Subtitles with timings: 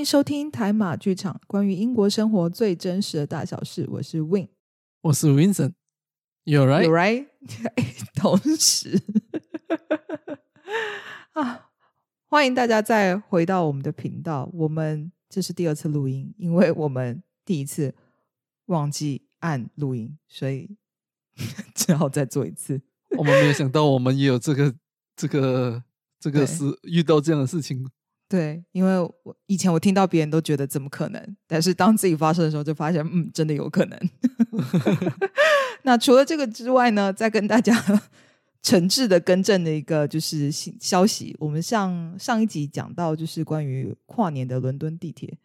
[0.00, 3.86] 迎收听台马剧场，关于英国生活最真实的大小事。
[3.86, 4.48] 我是 Win，
[5.02, 5.74] 我是 Vincent。
[6.44, 7.26] You're right，You're right
[8.16, 8.98] 同时
[11.36, 11.68] 啊，
[12.24, 14.50] 欢迎大家再回到我们的频道。
[14.54, 17.94] 我们这是第二次录音，因为我们第一次
[18.66, 20.78] 忘记按录音，所以
[21.76, 22.80] 只好再做一次。
[23.18, 24.74] 我们没有想到，我们也有这个、
[25.14, 25.84] 这个、
[26.18, 27.86] 这个事，遇到这样的事情。
[28.30, 33.98] 对，因为我以前我听到别人都觉得怎么可能，但是当自己发生的时候，就发现嗯，真的有可能。
[35.82, 37.74] 那除了这个之外呢，再跟大家
[38.62, 45.36] 诚挚的更正的一个就是消息，我们上上一集讲到就是关于跨年的伦敦地铁。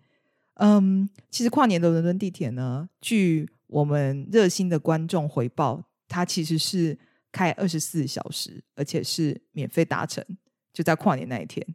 [0.58, 6.96] 嗯，其实跨年的伦敦地铁呢，据我们热心的观众回报，它其实是
[7.32, 10.24] 开二十四小时，而且是免费搭乘，
[10.72, 11.66] 就在跨年那一天。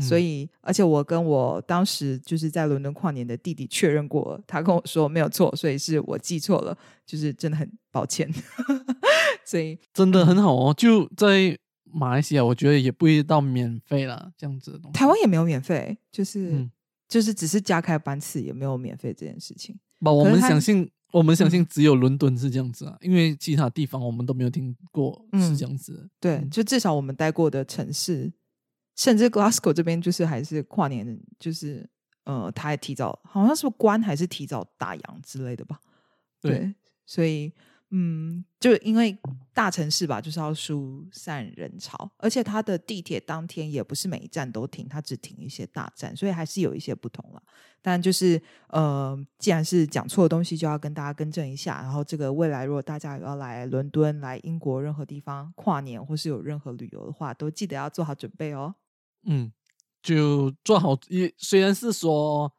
[0.00, 8.28] 所以，而且我跟我当时就是在伦敦跨年的弟弟确认过，他跟我说没有错，所以是我记错了，就是真的很抱歉。
[9.46, 14.98] 所以真的很好哦，就在马来西亚，我觉得也不一定到免费啦这样子的东西。
[14.98, 16.68] 台湾也没有免费，就是
[17.08, 19.78] 就是只是加开班次，也没有免费这件事情。
[20.00, 26.10] 不，我们相信，我们相信只有伦敦是这样子啊，因为其他地方我们都没有听过是这样子。
[26.18, 28.32] 对，就至少我们待过的城市。
[28.96, 31.88] 甚至 Glasgow 这边就是还是跨年，就是
[32.24, 35.78] 呃，他还提早，好像是关还是提早打烊之类的吧？
[36.40, 37.52] 对，所以
[37.90, 39.16] 嗯，就因为
[39.52, 47.42] 大城市吧，就是要疏散人潮，而且它的地铁当天也不是每一站都停，它只停一些大站，所以还是有一些不同了。
[47.80, 51.82] 但就是呃，既然是讲错的东西，就要跟大家更正一下。
[51.82, 58.74] 然后这个未来如果大家要来伦敦、来英国任何地方跨年，或是有任何旅游的话，都记得要做好准备哦。
[59.26, 59.52] 嗯，
[60.02, 62.52] 就做好也虽然是说，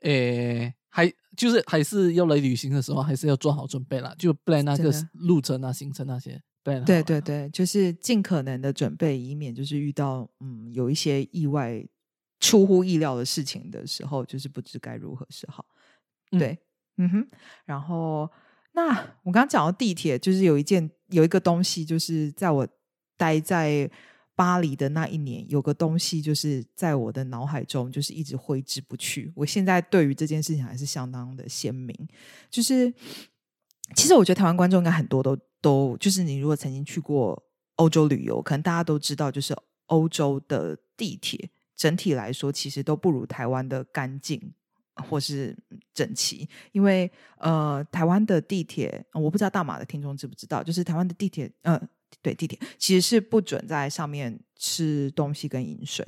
[0.00, 11.82] 诶，还就是还是要来旅行的时候，还是要做好准备啦，就不然那个路程啊、行程那些，对对对对，就是尽可能的准备，以免就是遇到嗯有一些意外、
[12.40, 15.64] 出乎意料的事情的时候，就是不知该如何是好。
[16.32, 16.58] 对，
[16.98, 17.28] 嗯哼，
[17.64, 18.30] 然后
[18.72, 18.88] 那
[19.22, 22.68] 我刚刚讲到地铁，就是有一件有一个东西，就是在我
[23.16, 23.90] 待在。
[24.42, 29.32] 巴黎的那一年，有个东西就是在我的脑海中，就是一直挥之不去。
[29.36, 31.96] 我现在对于这件事情还是相当的鲜明。
[32.50, 32.92] 就是，
[33.94, 37.40] 其实我觉得台湾观众应该很多都都，就是你如果曾经去过
[37.76, 44.52] 欧洲旅游，可能大家都知道，就是欧洲的地铁整体来说，其实都不如台湾的干净
[45.08, 45.56] 或是
[45.94, 46.48] 整齐。
[46.72, 47.08] 因为
[47.38, 51.80] 呃，台湾的地铁，我不知道大马的听众知不知道，就是台湾的地铁，呃。
[52.20, 56.06] 对地铁其实是不准在上面吃东西跟饮水，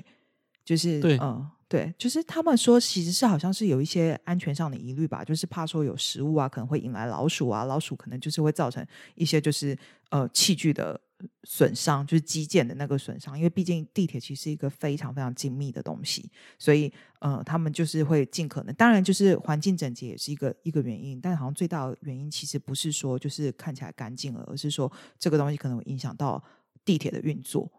[0.65, 9.79] 就是对，嗯，对，就是他们说其实是好像是有一些安全上的疑虑吧，就是怕说有食物啊可能会引来老鼠啊，老鼠可能就是会造成一些就是
[10.11, 11.01] 呃器具的。
[11.45, 26.43] 损伤就是基建的那个损伤，因为毕竟地铁其实是一个非常非常精密的东西，所以呃，他们就是会尽可能，当然就是环境整洁也是一个一个原因，但好像最大的原因其实不是说就是看起来干净了，而是说这个东西可能会影响到
[26.85, 27.71] 地铁的运作。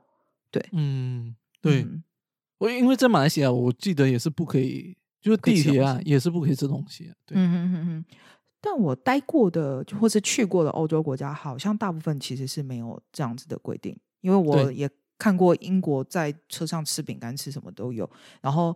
[0.51, 1.85] 对，嗯，对，
[2.57, 7.11] 我因为在马来西亚，我记得也是不可以，就是地铁啊也是不可以吃东西。
[7.25, 8.05] 对，嗯嗯嗯嗯。
[8.65, 13.95] 但我待过的，就或是去过的欧洲国家，好像大部分其实是没有这样子的规定。
[14.21, 14.89] 因为我也
[15.19, 18.09] 看过英国在车上吃饼干、吃什么都有。
[18.41, 18.75] 然后，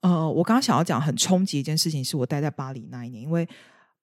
[0.00, 3.46] 呃，我刚刚想要讲很冲击一件事情，是我待在巴黎那一年，因为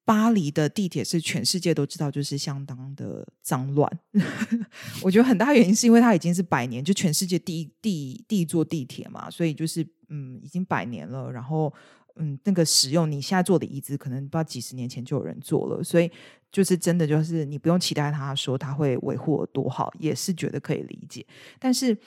[0.05, 3.91] 巴黎的地铁是全世界都知道就是相当的脏乱。
[5.01, 11.31] 我觉得很大原因是因为它已经是百年，就全世界第一第一第一座地铁嘛，所以就是嗯，已经百年了。
[11.31, 11.73] 然后。
[12.15, 16.11] 嗯，那个使用你现在坐的椅子，可能不知道几十年前就有人坐了，所以
[16.51, 21.25] 就是真的就是你不用期待他说他会维护多好，也是觉得可以理解。
[21.59, 21.97] 但是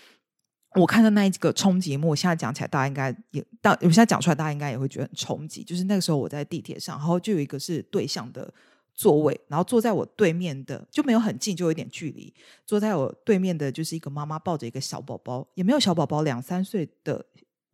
[0.76, 5.64] 我看到那一个冲击幕，我现在讲起来大家应该也，大我现在讲出来大家应该也会觉得很冲击。
[5.64, 8.52] 就是那个时候我在地铁上，然后就有一个是对向的
[8.94, 12.32] 座位，然后坐在我对面的就没有很近，就有点距离。
[12.64, 17.26] 坐在我对面的就是一个妈妈抱着一个小宝宝，也没有小宝宝，两三岁的。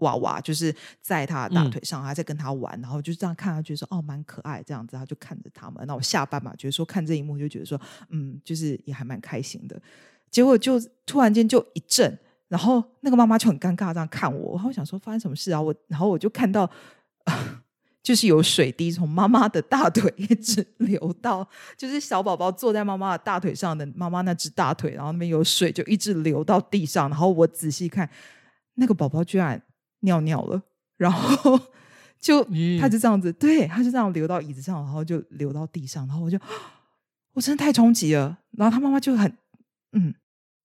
[0.02, 5.82] 娃娃就是在他的大腿上，还在跟他玩，然后就这样看，他觉得说哦蛮可爱，这样子他就看着他们。
[5.86, 9.80] 那我下班嘛，觉得说看这一幕就觉得说嗯，就是也还蛮开心的。
[10.30, 12.18] 结果就突然间就一震，
[12.48, 15.60] 然后那个妈妈就很尴尬这样看我，然后想说发生什么事啊？
[15.60, 16.68] 我然后我就看到
[18.02, 21.46] 就是有水滴从妈妈的大腿一直流到，
[21.76, 28.08] 就是小宝宝坐在妈妈的大腿上的妈妈那只大腿，然后那边有水就一直流到地上，然后我仔细看
[28.74, 29.62] 那个宝宝居然。
[30.02, 30.62] 尿尿了，
[30.96, 31.58] 然后
[32.20, 32.44] 就
[32.80, 36.38] 他就这样子，对，他就这样流到椅子上，然后就流到地上，然后我就
[37.32, 38.38] 我真的太冲击了。
[38.52, 39.36] 然后他妈妈就很
[39.92, 40.14] 嗯，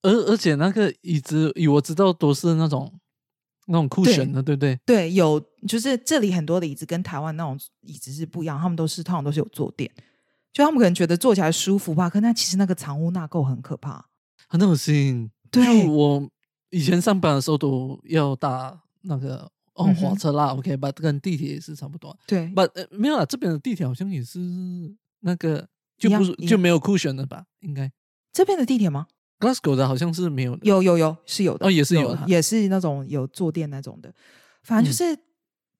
[0.03, 2.93] 而而且那个椅子，我知道都是那种
[3.65, 4.79] 那种酷炫的，对不对？
[4.85, 9.89] 对，有就是这里很多的椅子跟台湾那种椅子是不一样，他们都是通常都是有坐垫，
[10.53, 14.05] 就他们可能觉得坐起来舒服吧，可那其实那个藏污纳垢很可怕，
[14.47, 15.31] 很恶心。
[15.49, 16.29] 对，我
[16.69, 19.49] 以前上班的时候都要搭那个。
[19.77, 22.17] 哦，火车啦，OK，but 跟地铁也是差不多。
[22.25, 24.39] 对，but 没有啊，这边的地铁好像也是
[25.19, 25.69] 那个，
[25.99, 27.45] 就不是就没有 cushion 的吧？
[27.59, 27.91] 应该
[28.33, 29.05] 这边的地铁吗
[29.39, 34.11] ？Glasgow 的好像是没有，有有有是有的，哦，也是有，也是那种有坐垫那种的。
[34.63, 35.15] 反正就是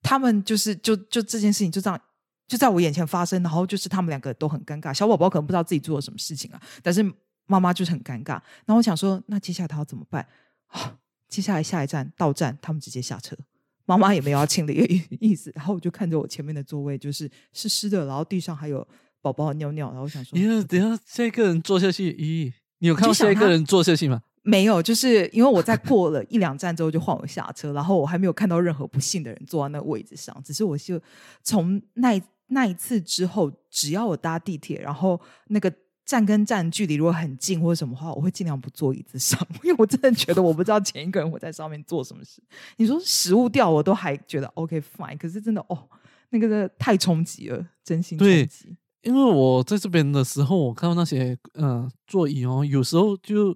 [0.00, 2.00] 他们就是就就这件事情就这样
[2.46, 4.94] 就在我眼前发生，然后就是他们两个都很尴尬。
[4.94, 7.04] 小宝宝可能不知道自己做了什么事情啊，但是
[7.46, 8.34] 妈妈就是很尴尬。
[8.64, 10.24] 然后我想说，那接下来他要怎么办？
[10.68, 10.96] 啊，
[11.28, 13.36] 接下来下一站到站，他们直接下车。
[13.84, 18.86] 妈妈也没有要清理的意意思，然后我就看着我前面的座位就是湿湿的，然后地上还有
[19.22, 24.22] 宝宝尿尿，然后我想说，你，等下下一个人坐下去，咦，你有看到下一个人坐下去吗？
[24.42, 31.00] 没有，就是因为我在过了一两站之后就换我下车，然后我还没有看到任何不幸的人坐在那个位置上，只是我就
[31.42, 35.72] 从那那一次之后，只要我搭地铁，然后那个。
[36.08, 42.42] 站跟站距离如果很近或者什么话，我会尽量不坐椅子上， 因为我真的觉得我不知道前一个人我在上面做什么事。
[42.78, 45.86] 你说食物掉，我都还觉得 OK fine，可是真的哦，
[46.30, 48.74] 那个太冲击了，真心冲击。
[49.02, 53.54] 因为我在这边的时候，我看到那些嗯座椅哦，有时候就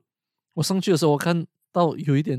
[0.52, 2.38] 我上去的时候，我看到有一点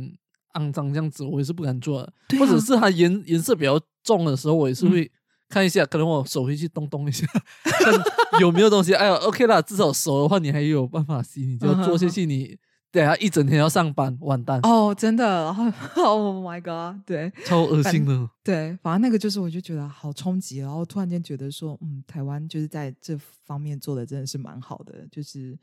[0.54, 2.14] 肮脏这样子，我也是不敢坐的。
[2.38, 5.12] 或者是它颜颜色比较重的时候，我也是会。
[5.54, 7.28] 看一下，可能我手回去动动一下，
[7.64, 7.94] 看
[8.42, 8.96] 有没有东西。
[8.96, 11.46] 哎呀，OK 啦，至少手的话，你还有办法洗。
[11.46, 12.58] 你就做下去，你
[12.92, 15.46] 等下一整天要上班，完蛋哦，真的。
[15.46, 15.66] 然后，
[16.04, 18.28] Oh my God，对，超恶心的。
[18.44, 20.58] 对，反正那个就是，我就觉得好冲击。
[20.58, 23.16] 然后突然间觉得说，嗯，台湾就是在这
[23.46, 25.56] 方面做的真的是蛮好的，就是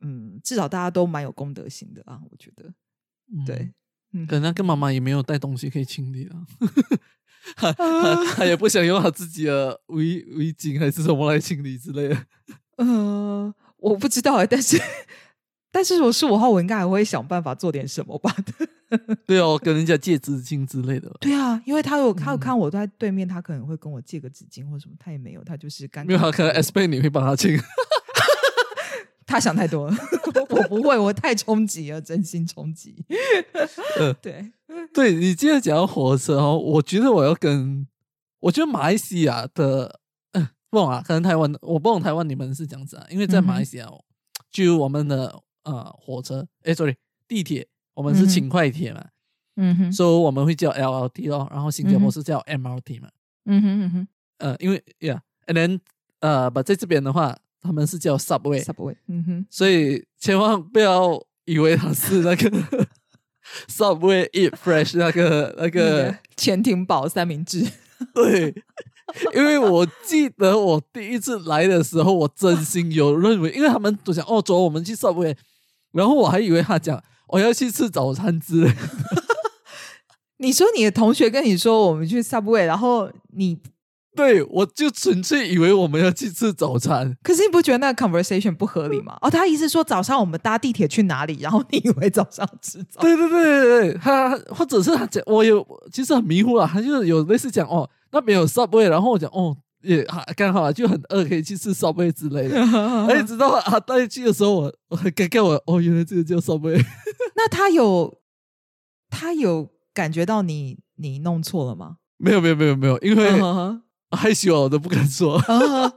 [0.00, 2.72] 嗯，至少大家都蛮有公德心的啊，我觉得。
[3.44, 3.72] 对，
[4.12, 6.46] 嗯可能跟妈妈也没有带东西可以清理啊。
[7.56, 12.16] 他他他也不想用他自己的围围巾还是什么来清理之类的。
[12.78, 14.80] 呃，我不知道哎，但是
[15.70, 18.34] 但是如果是我的话，我应该还会想办法做点什么吧。
[19.26, 21.10] 对哦，跟人家借纸巾之类的。
[21.20, 26.06] 对啊，因为他有他有看我在对面，他可能会跟我借个纸巾或什么，他也没有，他就是干。
[26.06, 27.58] 没有，可能 S 贝你会帮他清。
[29.32, 29.96] 他想太多了，
[30.50, 33.02] 我不会，我太冲击了，真心冲击。
[33.98, 34.52] 呃， 对，
[34.92, 37.86] 对你接着讲火车哦，我觉得我要跟，
[38.40, 40.00] 我觉得马来西亚的，
[40.32, 43.88] 嗯，不懂啊，可能台湾，我不懂台湾你们是这样子啊，因为在马来西亚，
[44.50, 46.94] 就我们的呃火车，哎，sorry，
[47.26, 49.02] 地铁，我们是轻快铁嘛，
[49.56, 53.08] 嗯哼，所以我们会叫 LRT 咯，然后新加坡是叫 MRT 嘛，
[53.46, 55.80] 嗯哼嗯哼，呃，因为，yeah，and then，
[56.20, 57.34] 呃，把在这边的话。
[57.62, 62.50] 他们是叫 Subway，Subway，嗯哼，所以千万不要以为他是那个
[63.70, 67.64] Subway Eat Fresh 那个那个潜艇堡三明治。
[68.14, 68.52] 对，
[69.34, 75.36] 因为我记得我第一次来的时候，我真心有认为，因为他们都讲哦，走，我们去 Subway，
[75.92, 78.72] 然后我还以为他讲我要去吃早餐之类。
[80.38, 83.60] 你说你的同学跟你说我们去 Subway，然后你。
[84.14, 87.16] 对，我就纯粹以为我们要去吃早餐。
[87.22, 89.16] 可是你不觉得那个 conversation 不合理吗？
[89.22, 93.00] 哦，他意思说早上我们搭地铁去哪里，然后你以为早上吃早？
[93.00, 102.60] 对对对对对，他或者是他讲，我有其实很迷糊啊，他就是有类似讲哦，那边有 subway，然后我讲哦，也刚好就很饿，可以去吃 subway 之类的。
[103.08, 106.78] 哎，直到啊带去的时候，我我很尴尬我哦，原来这个叫 subway。
[107.34, 108.18] 那他有
[109.08, 111.96] 他有感觉到你你弄错了吗？
[112.18, 113.82] 没有没有没有没有，因为。
[114.16, 115.42] 害羞，我都不敢说。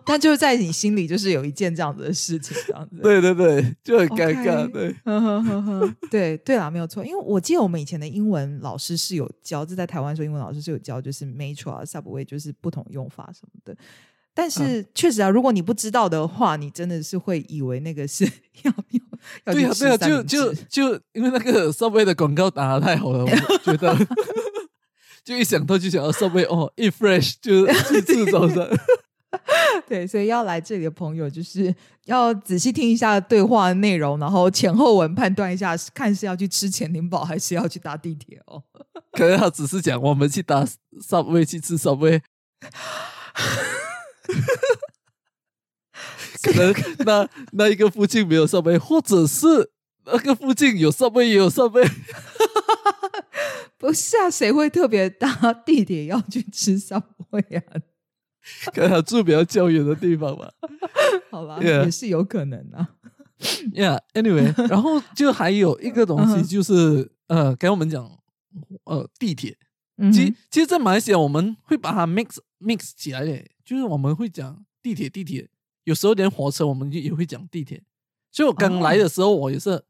[0.05, 2.97] 但就是在你心里，就是有一件这样子的事情，这样子。
[3.01, 4.71] 对对对，就很尴尬。
[4.71, 4.95] 对，
[6.09, 7.05] 对对啦，没有错。
[7.05, 13.75] 因为我记得我们以前的英文老师是有教，就在台湾说英文老师是有教，就是 metro 啊、subway，就是不同用法什么的。
[14.33, 18.25] 但是确实啊，如果你不知道的话，你真的是会以为那个是
[18.63, 18.73] 要
[19.45, 23.95] 要对啊对啊，就就就因为那个 subway 的广告打的太好了，我觉得。
[25.25, 28.69] 就一想到就想要稍微哦，eat fresh 就去吃早餐。
[29.89, 31.73] 对，所以要来这里的朋友，就是
[32.05, 38.63] 要仔细听一下对话内容，然后前后文判断一下，看是要去吃潜艇堡，还是要去搭地铁哦。
[39.11, 40.65] 可能他只是讲我们去搭
[41.01, 42.21] subway 去吃 subway，
[46.43, 49.71] 可能那那一个附近没有 subway，或者是
[50.05, 51.89] 那个附近有 subway 也有 subway。
[53.77, 57.81] 不是啊，谁会特别搭地铁要去吃 Subway 啊？
[58.73, 60.51] 可能住比较较远的地方吧。
[61.31, 62.89] 好吧，也是有可能啊。
[63.73, 68.19] Yeah，anyway， 然后就还有一个东西就是呃，给我们讲
[68.85, 69.57] 呃地铁。
[70.13, 75.49] 其其实，在马来西亚我们会把它 mix mix 起来的，就是我们会讲地铁地铁，
[75.85, 77.81] 有时候连火车我们也会讲地铁。
[78.31, 79.81] 所以我刚来的时候，我也是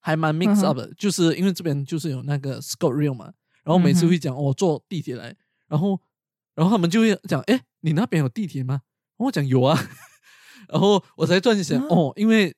[0.00, 5.36] 还蛮 mix up 的，就是因为这边就是有那个 Scott Rail 嘛，然后每次会讲我坐地铁来，
[5.68, 6.00] 然后
[6.54, 8.82] 然后他们就会讲，哎，你那边有地铁吗？
[9.18, 9.78] 我讲有啊，
[10.68, 12.56] 然后我才突然想，哦，因为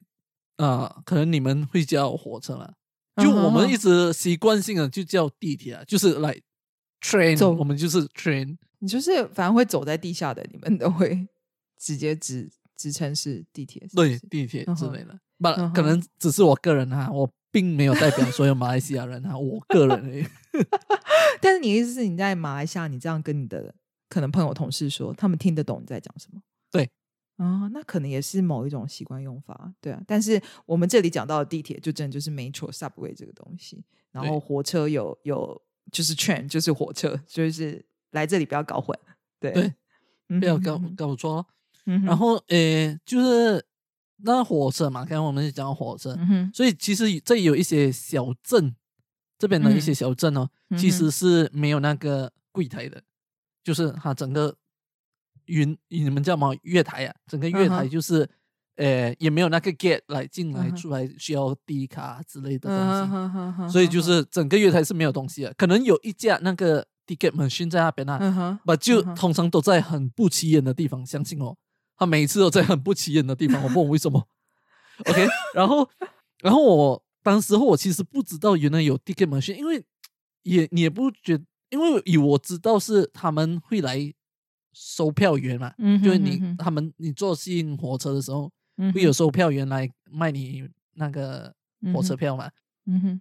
[0.56, 2.74] 啊，可能你们会叫火车了，
[3.22, 6.40] 就我们一直习惯性的就叫地铁啊，就是来
[7.00, 11.26] train，我们就是 train，你就是反正会走在地下的，你们都会
[11.78, 12.48] 直接直
[12.82, 15.16] 直称是地铁，对，地铁之类的。
[15.38, 20.26] 不，可能只是我个人哈，我并没有代表所有马来西亚人哈， 我个人而已。
[21.40, 23.72] 但是你的意思是你在马来西亚，你这样跟你的
[24.08, 26.42] 可能朋友同事说，他们听得懂你在讲什么？
[26.72, 26.90] 对，
[27.36, 30.02] 啊，那可能也是某一种习惯用法，对啊。
[30.06, 35.62] 但是我们这里讲到的地铁，就真的就是 metro subway 这个东西，然后火车有有
[35.92, 38.98] 就是 train 就是火车，就是来这里不要搞混，
[39.38, 39.72] 对，
[40.40, 41.46] 不要搞搞错。
[41.84, 43.64] 然后呃，就是。
[44.24, 46.16] 那火车嘛，刚刚我们讲火车，
[46.54, 48.72] 所以其实这有一些小镇，
[49.36, 50.48] 这边的一些小镇哦，
[50.78, 53.02] 其实是没有那个柜台的，
[53.64, 54.56] 就是它整个
[55.46, 57.14] 云你们叫什么月台啊？
[57.26, 57.88] 整个月台。
[57.88, 58.30] 就是，
[58.76, 71.58] 呃，也没有那个 gate 来进来出来需要滴卡之类的东西，所以就是整个月台是没有东西的，可能有一架那个 ticket machine 在那边啊，不就通常都在很不起眼的地方，相信我。
[72.02, 74.26] 他每次都在很不起眼的地方，我问我为什么。
[75.06, 75.88] OK，然后，
[76.40, 79.84] 然后我当时候我其实不知道原来有 ticket machine，因为
[80.42, 81.40] 也你也不觉，
[81.70, 84.12] 因为以我知道是他们会来
[84.72, 88.50] 收票员嘛，就是你他们你坐新火车的时候
[88.92, 91.54] 会有售票员来卖你那个
[91.94, 92.50] 火车票嘛，
[92.86, 93.20] 嗯哼，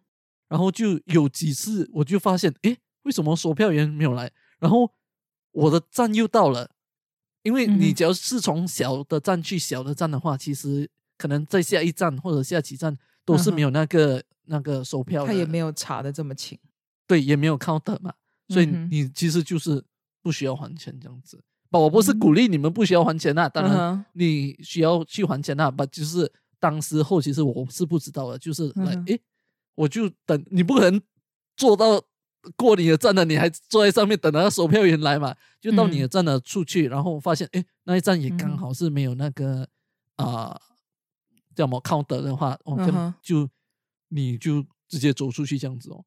[0.49, 4.31] 然后就有几次我就发现，诶，为什么售票员没有来？
[4.57, 4.91] 然后
[5.51, 6.71] 我的站又到了。
[7.43, 16.59] 因为你只要是从小的站去小的站的话，其实可能在下一站或者下几站都是没有那个那个售票，他也没有查的这么勤，
[17.07, 18.13] 对，也没有 counter 嘛，
[18.49, 19.83] 所以你其实就是
[20.21, 21.41] 不需要还钱这样子。
[21.69, 29.19] 不，我不是鼓励你们不需要还钱啊，当然你需要去还钱啊，不，就是当时候其实我是不知道的，就是来，诶，
[29.75, 31.01] 我就等你不可能
[31.55, 32.03] 做到。
[32.55, 35.35] 过你的站了，你还坐在上面等那个售票员来嘛？
[35.59, 39.67] 就到你的站了出去，然后发现哎，那一站也刚好是没有那个
[40.15, 40.59] 啊
[41.55, 43.49] 叫什么 counter 的话，哦，就
[44.09, 46.03] 你就直接走出去这样子哦。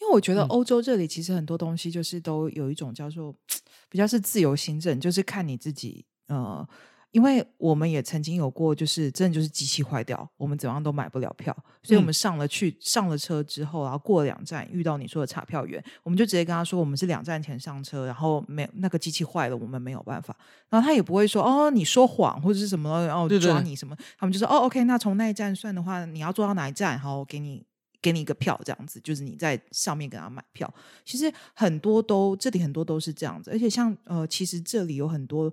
[0.00, 3.34] 因为我觉得欧洲这里其实很多东西就是都有一种叫做
[3.88, 6.68] 比较是自由行政，就是看你自己呃。
[7.12, 20.34] 因为我们也曾经有过，就是真的就是机器坏掉，我们怎样都买不了票，所以我们上了去上了车之后，然后过了两站遇到你说的查票员，我们就直接跟他说，我们是两站前上车，然后没那个机器坏了，我们没有办法。
[20.70, 27.62] 然后他也不会说哦你说谎或者是什么，然后抓你什么，他们就说哦 OK，那从那一站算的话，你要坐到哪一站，好，给你
[28.00, 30.72] 给你一个票，这样子就是你在上面给他买票。
[31.04, 35.52] 其实很多都这里很多都是这样子，而且像呃，其实这里有很多。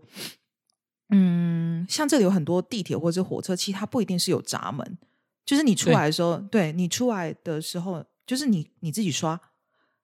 [1.09, 4.97] 嗯，像这里有很多地铁或者是火车，其实它不一定是有闸门，
[5.45, 9.39] 就是你出来的时候，对你出来的时候，就是你你自己刷，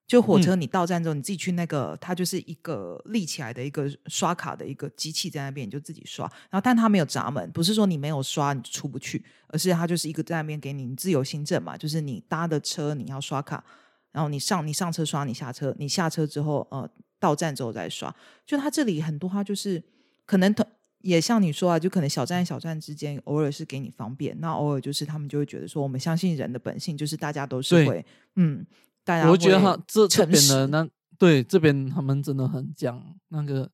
[0.08, 6.26] 就火车你到站之后，你自己去那个，它就是一个立起来的一个刷卡的一个机器在那边，你就自己刷。
[6.50, 13.64] 然后，但它没有闸门，不是说你没有刷你出不去，而是它就是一个在那边给你自由行政嘛，就是你搭的车你要刷卡，
[14.12, 18.12] 然后你上你上车刷，你下车你下车之后，呃，到站之后再刷。
[18.44, 19.84] 就它这里很多，它就是
[20.26, 20.66] 可能同。
[21.06, 28.04] 也像你说啊，就可能小站小站之间偶尔是给你方便，那偶尔就是他们就会觉得说，我们相信人的本性，就是大家都是会，
[28.38, 28.66] 嗯，
[29.04, 33.70] 大家我觉得哈，这这边的那对这边他们真的很讲那个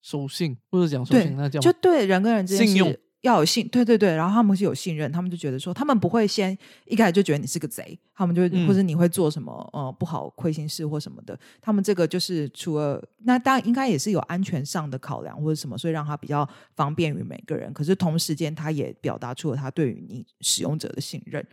[0.00, 2.96] 守信，或者讲守信，那叫就对人跟人之间信用。
[3.22, 6.56] 要有信，对对对，然后他们是有信任，他们就觉得说，他们不会先
[6.86, 17.72] 一开始就觉得你是个贼，他们就或者你会做什么呃不好亏心事或什么的，他们这个就是除了那当然应该也是有安全上的考量或者什么，所以让他比较方便于每个人。
[17.72, 21.44] 可是同时间，他也表达出了他对于你使用者的信任，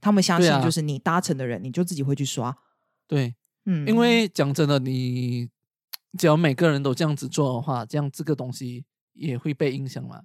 [0.00, 2.54] 他们相信就是你搭乘的人，你就自己会去刷。
[3.08, 5.48] 对，嗯，因为讲真的，你
[6.18, 10.20] 只要每个人都这样子做的话，这样这个东西也会被影响嘛。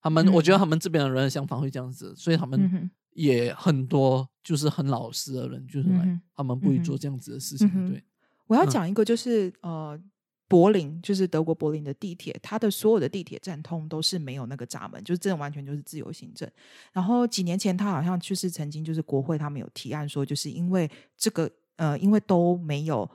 [0.00, 7.88] 他们，我觉得他们这边的人的想法会这样子，所以他们也很多就是很老实的人，就是来他们不会做这样子的事情。
[7.88, 8.02] 对，
[8.46, 10.00] 我要讲一个就是呃。
[10.50, 16.50] 柏林就是德国柏林的地铁，它的所有的地铁站通都是没有那个闸门，就是这种完全就是自由行政。
[16.90, 23.06] 然后几年前，他好像就是曾经就是国会他们有提案说，就是因为这个呃，因为都没有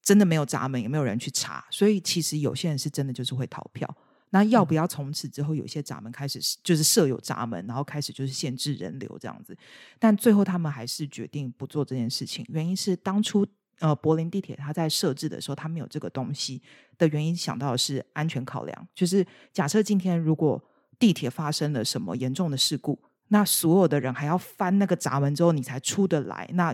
[0.00, 3.92] 真的没有闸门，也没有人去查，所以其实有些人是真的就是会逃票。
[4.34, 9.56] 那要不要从此之后有些闸门开始就是设有闸门，然后开始就是限制人流这样子？
[10.00, 13.46] 但最后他们还是决定不做这件事情，原因是当初。
[13.80, 16.62] 呃，柏林地铁它在设置的时候，它没有这个东西
[16.96, 18.88] 的原因，想到的是安全考量。
[18.94, 20.62] 就是假设今天如果
[20.96, 22.96] 地铁发生了什么严重的事故，
[23.28, 26.72] 那所有的人还要翻那个闸门之后你才出得来，那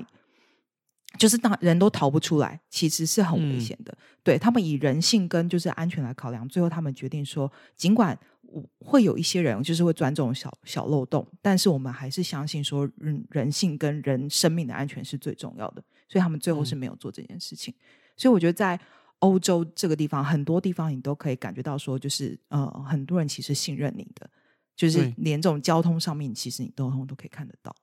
[1.19, 3.97] 就是当人都逃不出来，其实是很危险的。
[4.23, 8.19] 对他们以人性跟就是安全来考量，最后他们决定说，尽管
[8.79, 15.83] 会有一些人就是会钻这种小小漏洞，但是我们还是相信说人人性跟人生命的安全是最重要的。
[16.09, 17.73] 所以他们最后是没有做这件事情。
[18.17, 18.79] 所以我觉得在
[19.21, 24.29] 欧洲这个地方，很多地方你都可以感觉到说，就是呃，很多人其实信任你的，
[24.75, 27.75] 就是连这种交通上面，其实你都都可以看得到。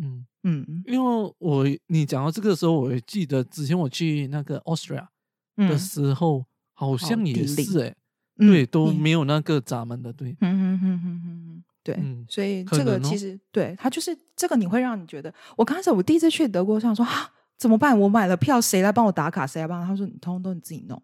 [0.00, 5.06] 嗯嗯，因为我你讲到这个时候，我记得之前我去那个 Austria
[5.56, 7.94] 的时候，好像也是哎，
[8.36, 11.64] 对，都没有那个闸门的，对，嗯嗯嗯嗯嗯。
[11.82, 17.32] 对，所以这个其实对他就是这个，你会让你觉得，我刚开始我第一次去德国，想说啊。
[17.58, 17.98] 怎么办？
[17.98, 19.44] 我买了票，谁来帮我打卡？
[19.44, 19.84] 谁来帮？
[19.84, 21.02] 他说：“你通通都你自己弄。”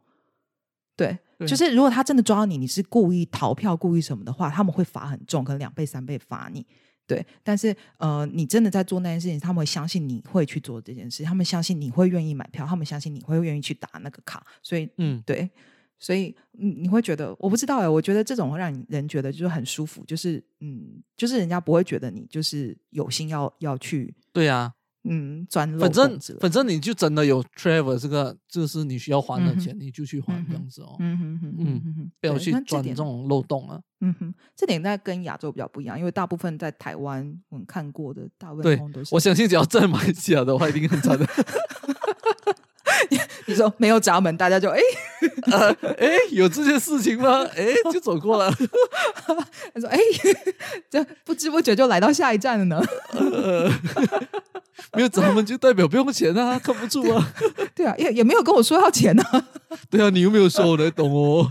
[0.97, 6.65] 对，就是如果他真的抓到你，你是故意逃票、故意什么的话，他们会罚很重，可能两倍、三倍罚你。
[7.07, 14.47] 对，但是呃，你真的在做那件事情，他们会相信你会去做这件事，他们相信你会愿意买票，他们相信你会愿意去打那个卡。
[14.63, 15.51] 所以，嗯，对，
[15.99, 24.15] 所以你你会觉得，我不知道哎，我觉得这种会让人觉得就是很舒服，就是嗯，就是人家不会觉得你就是有心要要去。
[24.33, 24.73] 对啊。
[25.05, 30.97] 嗯，转反正反正你就真的有 travel 这个，就是你需要还的钱，你就去还这样子哦。
[30.99, 33.79] 嗯哼哼，嗯不要去钻这种漏洞啊。
[34.01, 39.14] 嗯哼，这点在跟亚洲比较不一样，因为大部分在台湾我们看过的大部分都是。
[39.14, 41.27] 我相信只要在马来西亚的话，一定很惨的。
[43.47, 44.81] 你说没有闸门，大家就哎
[45.99, 47.43] 哎有这件事情吗？
[47.55, 48.51] 哎就走过了。
[49.75, 49.99] 他说哎，
[50.88, 52.83] 这不知不觉就来到下一站了呢。
[54.95, 57.33] 没有闸门就代表不用钱啊，靠不住啊。
[57.75, 59.49] 对啊，也也没有跟我说要钱啊。
[59.91, 61.51] 对啊，你又没有说，我才懂哦。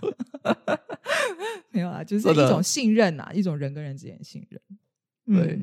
[1.72, 4.62] 没有啊，就是一种信任啊，一种人跟人之间的信任。
[5.26, 5.60] 对，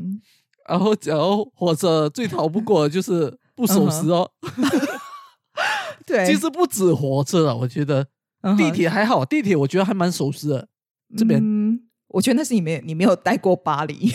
[0.68, 4.31] 然后然后火车最逃不过就是不守时哦。
[6.07, 8.07] 对，其实不止火车了，我觉得
[8.57, 10.68] 地铁还好，地铁我觉得还蛮守时的。
[11.16, 11.42] 这边，
[12.09, 14.12] 我觉得那是你没你没有待过巴黎。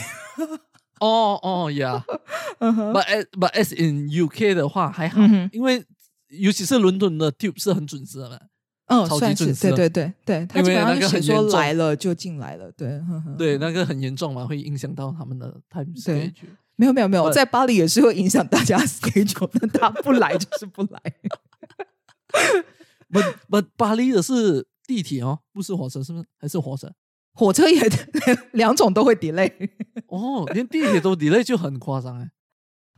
[0.99, 5.83] 哦哦，Yeah，But as but as in UK 的话还好，因为
[6.29, 8.47] 尤其是伦敦的 Tube 是很准时的，
[8.87, 13.01] 嗯，超级准时，对对对对，因为那个很说来了就进来了，对
[13.37, 16.55] 对，那个很严重嘛，会影响到他们的 time schedule。
[16.77, 20.99] 没有没有没有，在巴黎也是会影响大家 schedule，但他不来就是不来。
[23.09, 26.25] 不不，巴黎的是地铁哦，不是火车，是不是？
[26.37, 26.91] 还是火车？
[27.35, 27.81] 火车也
[28.53, 29.51] 两种都会 delay
[30.07, 32.31] 哦，连地铁都 delay 就很夸张哎。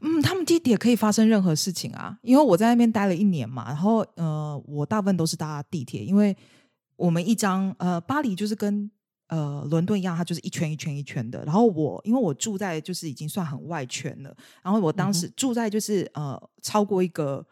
[0.01, 6.37] 嗯，他们地铁可以发生任何事情啊，因为我在那边待了一年嘛，然后呃，我大部分都是搭地铁，因为
[6.95, 8.91] 我们一张呃巴黎就是跟
[9.29, 11.43] 呃伦敦一样，它就是一圈一圈一圈的。
[11.45, 17.43] 然后我因为我住在就是已经算很外圈了，然后我当时住在就是呃超过一个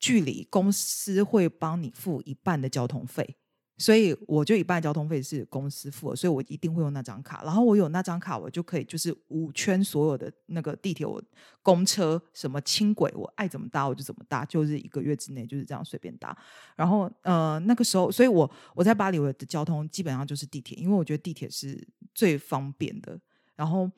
[0.00, 3.36] 距离，公司会帮你付一半的交通费。
[3.80, 7.44] 所以我就一半交通费是公司付，所以我一定会用那张卡。
[7.44, 11.22] 然后我有那张卡，我就可以就是五圈所有的那个地铁、我
[11.62, 16.36] 公车、什么轻轨，我爱怎么搭我就怎么搭，就是一个月之内就是这样随便搭。
[16.74, 23.16] 然后呃那个时候，所以我我在巴黎我的交通基本上就是地铁，因为我觉得地铁是最方便的。
[23.54, 23.88] 然后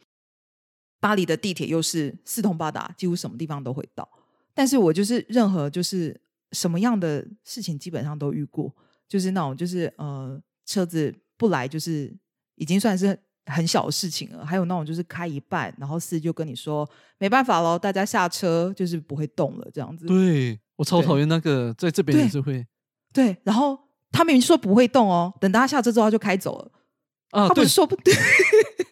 [1.01, 4.07] 巴黎的地铁又是四通八达，几乎什么地方都会到。
[4.53, 6.21] 但是我就是任何就是
[6.53, 8.71] 什么样的事情，基本上都遇过。
[9.11, 12.17] 就是那种，就是呃，车子不来，就是
[12.55, 14.47] 已经算是很小的事情了。
[14.47, 20.07] 还有那种，就是开一半，然后司机就跟你说没办法喽，大家下车，就是不会动了这样子。
[20.07, 22.65] 对我超讨厌那个，在这边也是会。
[23.13, 23.77] 对，然后
[24.13, 26.71] 他明明说不会动哦，等大家下车之后他就开走了。
[27.31, 28.15] 啊，他不是说不对，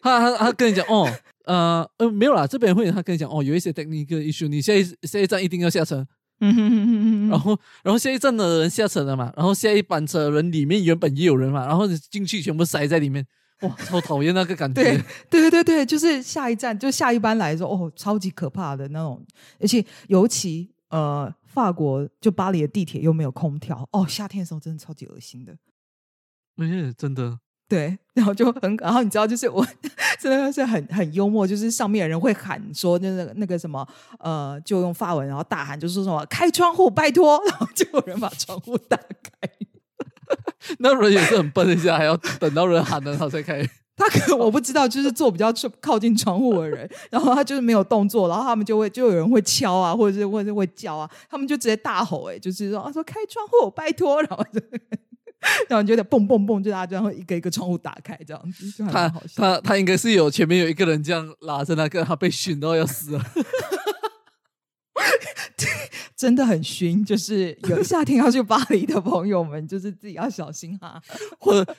[0.02, 1.08] 他他他跟你讲哦，
[1.44, 6.04] 呃呃，没有啦，这边会他跟你讲哦，有一些 technical issue，你下一下一站一定要下车。
[6.40, 13.26] 嗯哼哼哼哼，然后，然后下一站的人下车了嘛，然后下一班车人里面原本也有人嘛，然后进去全部塞在里面，
[13.62, 14.82] 哇，超讨厌那个感觉。
[14.82, 19.24] 对 对对对，就是下一站就下一班来的时候，哦，超级可怕的那种，
[19.60, 25.56] 而且尤其呃，法国就巴黎的地铁又没有空调，哦，夏天的时候真的超级恶心的。
[26.56, 29.66] 哎，真的，对，然后就很，然后你知道，就是我
[30.18, 33.86] 真的是很很幽默，就是上面的人会喊说，那个那个什么，
[34.20, 39.50] 呃，就用法文，然后大喊，就是说什么开窗户，拜托， 然后就有人把窗户打开。
[40.80, 43.62] 那人也是很笨一下，还要等到人喊了他才开。
[43.96, 54.60] 他可能我不知道，就是坐比较靠靠近窗户的人，然后他就是没有动作，然后他们就会就有人会敲啊，或者是或者是会叫啊，他们就直接大吼、欸，哎，就是说啊说开窗户，拜托，然后就
[55.68, 59.34] 然后你就得蹦蹦蹦，就大家然后一个一个窗户打开这样子，就还他蛮好笑。
[59.36, 63.24] 他他应该是有前面有一个人这样拉着那个，他被熏到要死了。
[66.16, 71.00] 真的很熏，就是有夏天要去巴黎的朋友们，就是自己要小心哈。
[71.38, 71.76] 或者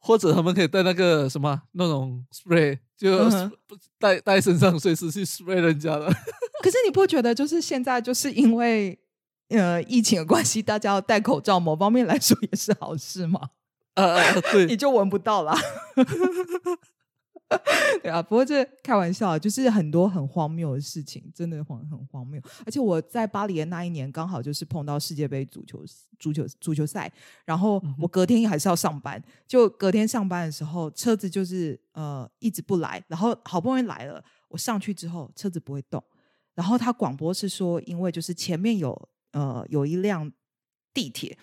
[0.00, 3.30] 或者他们可以带那个什么那种 spray，就
[4.00, 6.06] 带带身上，随时去 spray 人家的。
[6.60, 8.98] 可是你不觉得，就是现在就是因为
[9.48, 13.50] 呃疫情的关系，大家要戴口罩，某方面来说也是好事嘛？
[13.94, 15.58] 呃，对，你，就闻不到啦。
[18.02, 22.38] 对啊，不过这开玩笑啊，就是很多很荒谬的事情，真的很很荒谬。
[22.66, 25.82] 而且我在巴黎的那一年，刚好就是碰到世界杯足球
[26.18, 27.10] 足球足球赛，
[27.46, 36.04] 然后我隔天还是要上班，就隔天上班的时候，车子就是呃一直不来，然后好不容易来了，我上去之后车子不会动，
[36.54, 40.32] 然后他广播是说，因为就是前面有呃有一辆
[40.92, 41.38] 地铁。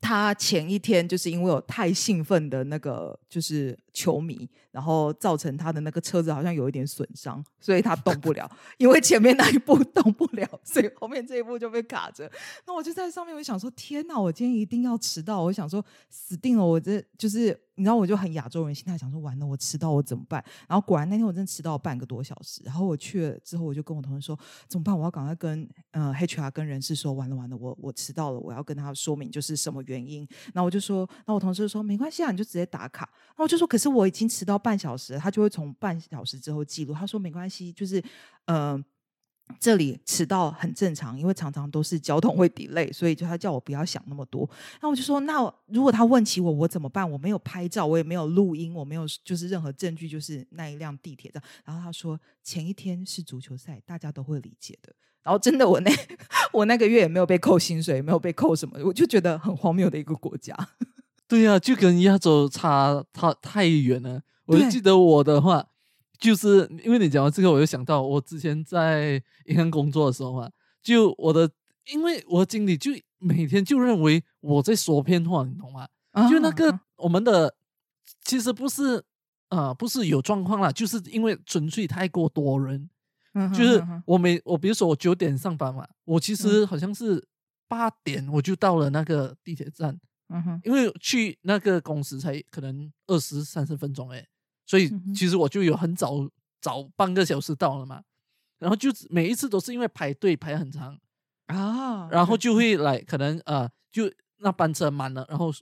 [0.00, 8.46] 他前一天就是因为有太兴奋的那个就是球迷，然后造成他的那个车子好像有一点损伤，所以他动不了。
[8.76, 12.30] 因为前面那一步 动不了，所以后面这一步就被卡着。
[12.66, 15.40] 那我就在上面，我想说：天哪，我今天一定要迟到！
[15.40, 20.44] 我想说死定了，我这就是你知道，我就很亚洲人心态，想说完了，我迟到我怎么办？
[20.68, 22.60] 然后果然那天我真的迟到了半个多小时。
[22.62, 24.96] 然后我去了之后，我就跟我同事说怎么办？
[24.96, 30.28] 我要赶快跟呃 HR 跟人事说，完了完了，我我迟到了，我要跟他说明就是什么原因。
[30.52, 33.08] 然后我就说，那我同事就说没关系啊，你就直接打卡。
[33.28, 36.92] 然后我就说，可是是我已经迟到半小时，他就会从半小时之后记录。
[36.92, 38.02] 他说没关系，就是
[38.46, 38.84] 呃。
[39.60, 44.50] 这里迟到很正常，因为常常都是交通会 delay，所以就他叫我不要想那么多。
[44.82, 45.34] 那我就说，那
[45.66, 47.08] 如果他问起我，我怎么办？
[47.08, 51.48] 我没有拍照，我也没有录音，我没有就是任何证据，就是那一辆地铁这样。
[51.64, 54.92] 然后他说，前一天是足球赛，大家都会理解的。
[55.22, 55.92] 然后真的，我那
[56.52, 60.56] 我那个月也没有被扣薪水，也没有被扣什么，我就觉得很荒谬的一个国家。
[61.28, 64.22] 对呀、就跟亚洲差差太远了。
[64.44, 65.66] 我就记得我的话，
[66.18, 70.48] 就是因为你讲到这个，我就想到我之前在银行工作的时候嘛，
[70.82, 71.50] 就我的，
[71.92, 75.88] 因为我的经理就每天就认为我在说骗话，你懂吗？
[76.30, 77.54] 就那个啊我们的
[78.24, 79.04] 其实不是
[79.48, 82.88] 呃不是有状况啦，就是因为纯粹太过多人，
[83.52, 87.26] 就是我每我比如说我九点上班嘛，我其实好像是
[87.68, 90.60] 八点我就到了那个地铁站，嗯哼。
[90.64, 94.26] 因为去那个公司才可能二十三十分钟诶，
[94.66, 96.28] 所以其实我就有很早
[96.60, 98.02] 早半个小时到了嘛，
[98.58, 100.98] 然后就每一次都是因为排队排很长，
[101.46, 105.52] 啊，然后就会来可能呃就那班车满了，然后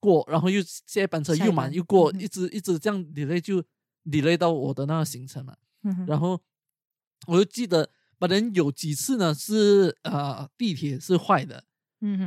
[0.00, 3.62] 过，然后又下一班车又满又过，一直一直这样 delay 就
[4.04, 5.56] delay 到我的那个行程了。
[6.06, 6.40] 然后
[7.26, 11.64] 我就记得，反正有几次呢是呃地铁是坏的，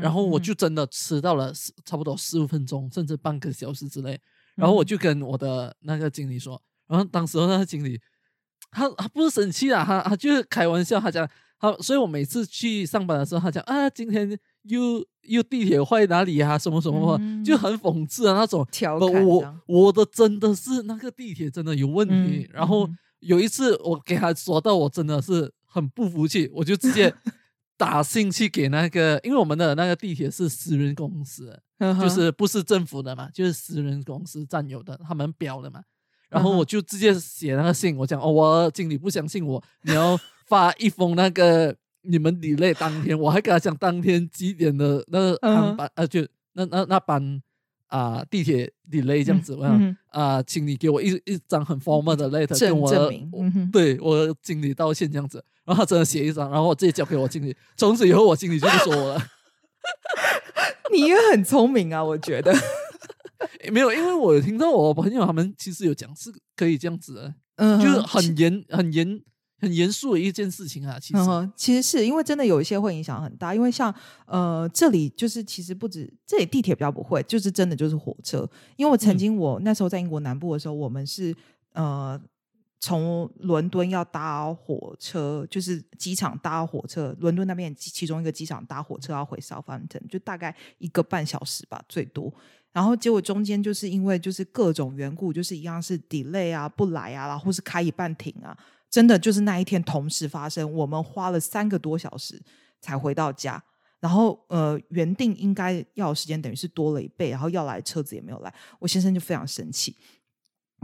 [0.01, 4.19] 然后我就真的迟到了十差不多十五分钟，甚至半个小时之内。
[4.55, 7.99] 然后我嗯就跟我的那个经理说，然后当时那个经理
[8.71, 18.67] 他他不是生气啊，他他就是开玩笑，他讲他，所以我每次去上班的时候，他讲啊，今天又又地铁坏哪里啊，什么什么，嗯就很讽刺的那种。
[19.25, 27.13] 我我的真的是那个地铁真的有问题，嗯然后嗯有一次我给他说到我真的是很不服气，我就直接
[27.77, 31.57] 打信去给那个，因为我们的那个地铁是私人公司，
[32.01, 35.81] 就是不是政府的嘛，就是私人公司占有的，他们标的嘛。
[36.29, 47.41] 然后我就直接写那个信，我讲哦，我经理不相信我，你要发一封那个你们 delay 当天，我还跟他讲当天几点的那个嗯航班，呃，就那那那班
[47.87, 52.81] 啊、地铁 delay 这样子，我想嗯啊、请你给我一一张很 formal 的 letter，证跟
[53.31, 55.41] 我对我经理道歉这样子。
[55.67, 59.21] 然后他真的写一张，然后我自己交给我经理， 从此以后我经理就不说我了。
[60.93, 62.53] 你也很聪明啊，我觉得。
[63.60, 69.21] 诶 没有，因为我有听到我朋友他们其实有讲是可以这样子的，嗯就是很严、很严、
[69.60, 70.97] 很严肃的一件事情啊。
[70.97, 73.93] 其实，其实是因为真的有一些会影响很大，因为像
[74.25, 78.49] 呃这里就是其实不止这里地铁比较不会，就是真的就是火车。
[78.77, 81.36] 因为我曾经我那时候在英国南部的时候，我们是
[81.73, 82.17] 呃。
[82.79, 92.31] 从伦敦要搭火车，就是机场搭火车，伦敦那边其中一个机场搭火车要回 Southampton，就大概一个半小时吧，最多。
[92.71, 98.55] 然后结果中间就是因为就是各种缘故，就是一样是 delay 啊，不来啊，然后是开一半停啊，
[98.89, 102.39] 真的就是那一天同时发生，我们花了三个多小时
[102.79, 103.63] 才回到家。
[103.99, 109.95] 然后呃，原定应该要时间等于是多了一倍，然后要来车子也没有来，我先生就非常生气。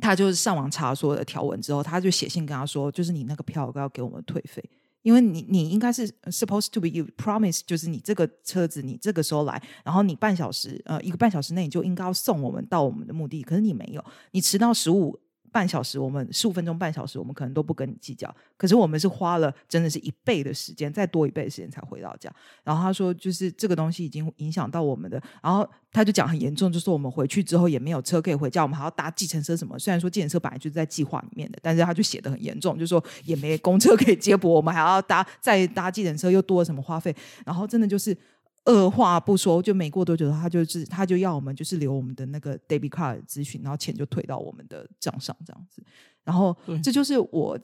[0.03, 4.61] 他就是上网查所有的条文之后，他就写信跟他说，就是你那个票要给我们退费，
[5.01, 15.17] 因为你你应该是 supposed to be you promise，就是你这个车子你这个时候来，然后你半小时呃一个半小时内你就应该要送我们到我们的目的，可是你没有，你迟到十五。
[15.53, 18.35] 半小时，我们十五分钟，半小时，我们可能都不跟你计较。
[18.57, 22.33] 可是我们是花了真的是一倍的时间，再多一倍的时间才回到家。
[22.63, 25.21] 然后他说，就是这个东西已经影响到我们的。
[25.43, 29.77] 然后他就讲很严重，就说我们回去之后也没有车可以回家，我们还要搭计程车什么。
[29.77, 37.15] 虽然说计程车本来就是在计划里面的，但是他就写的很严重，就说也没公车可以接驳，我们还要搭再搭计程车，又多了什么花费。
[37.45, 38.17] 然后真的就是。
[38.65, 45.83] 二话不说，就没过多久，他就是他就要我们就是留我们的那个 debit card 咨询，然后钱就退到我们的账上这样子。
[46.23, 47.59] 然后这就是我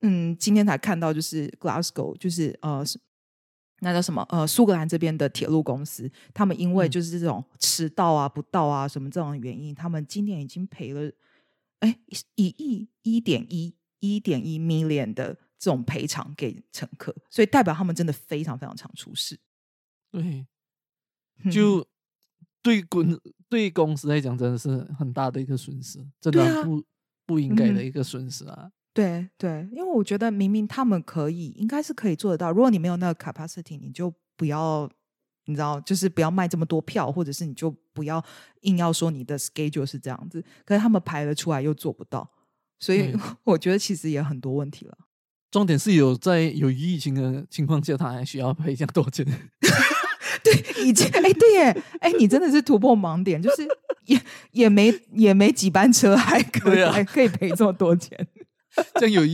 [0.00, 2.82] 嗯今天才看到，就是 Glasgow，就是呃
[3.80, 11.12] 那叫什么呃苏格兰这边的铁路公司，他们因为就是这种迟到啊、不到啊什么这种原因，他们今年已经赔了
[11.80, 11.94] 哎
[12.36, 19.38] 一亿一点一一点一 million 的这种赔偿给乘客，所以代表他们真的非常非常常出事。
[20.10, 20.46] 对，
[21.50, 21.86] 就
[22.62, 23.18] 对公
[23.48, 26.82] 对公司来讲，真的是很大的一个损失，真的不
[27.26, 28.70] 不应该的一个损失啊。
[28.94, 32.50] 对对，因为我觉得明明他们可以，应该是可以做得到。
[32.50, 34.90] 如果你没有那个 capacity，你就不要，
[35.44, 38.24] 你知道，就是不要卖这么多票，或者是你就不要
[38.62, 40.42] 硬要说你的 schedule 是这样子。
[40.64, 42.28] 可是他们排了出来又做不到，
[42.80, 44.98] 所以 我觉得其实也很多问题了。
[45.50, 49.24] 重点是有在有疫情的情况下，他还需要赔这样多钱。
[50.42, 53.66] 对，已经哎，对耶，哎，你真的是突破盲点，就是
[54.06, 54.20] 也
[54.52, 58.26] 也没也没几班车，还可以还可以赔这么多钱。
[59.00, 59.32] 像有疫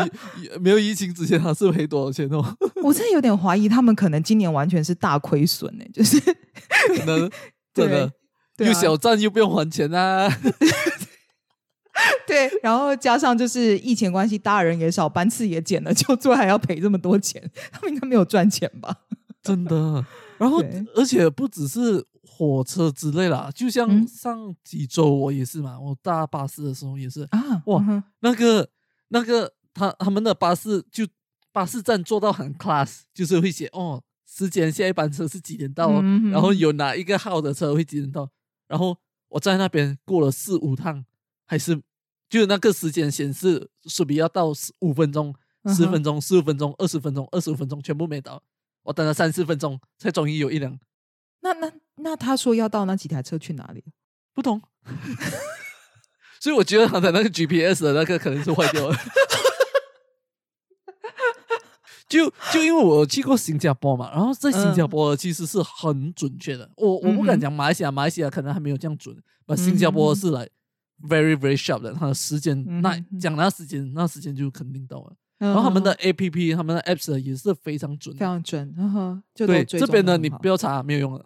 [0.59, 2.43] 没有疫情之前，他是赔多少钱哦？
[2.83, 7.31] 我真的有点怀疑，他们可能今年完全是大亏损呢，就是可能
[7.75, 8.11] 真的
[8.59, 10.29] 又小站又不用还钱啊。
[12.27, 18.97] 对，然后加上就是疫情关系，大人也少，班次也减了，就最后还要赔这么多钱，他们应该没有赚钱吧？
[19.43, 20.05] 真的。
[20.38, 20.62] 然后，
[20.94, 28.68] 而且不只是火车之类啦，就像上几周我也是嘛，我搭巴士的时候也是啊，哇，那个
[29.09, 31.07] 那个他他们的巴士就
[31.53, 38.29] 巴士站做到很 class，就是会写哦时间下一班车是几点到，然后有哪一个号的车会几点到，
[38.66, 38.97] 然后
[39.29, 41.05] 我在那边过了四五趟，
[41.44, 41.81] 还是
[42.29, 45.33] 就那个时间显示说比要到五分钟、
[45.68, 48.42] 十分钟、十五分钟、二十分钟、二十五分钟全部没到。
[48.85, 50.79] 我等了三四分钟，才终于有一辆。
[51.40, 53.85] 那那那他说要到那几台车去哪里？
[54.33, 54.62] 不同。
[56.40, 58.97] 所以我觉得他的那个 GPS 的那个可能是坏掉了。
[62.07, 66.70] 就就因为我去过新加坡嘛，然后在新加坡其实是很准确的。
[66.77, 69.16] 我我不敢讲马来西亚，马来西亚可能还没有这样准。
[69.47, 70.49] 那新加坡是来
[71.09, 75.16] very very sharp 的，它的时间那讲那时间，那时间就肯定到了。
[75.38, 78.73] 然后他们的 A P P，他们的 Apps 也是非常准，非常准。
[79.35, 81.25] 对这边呢，你不要查，没有用了。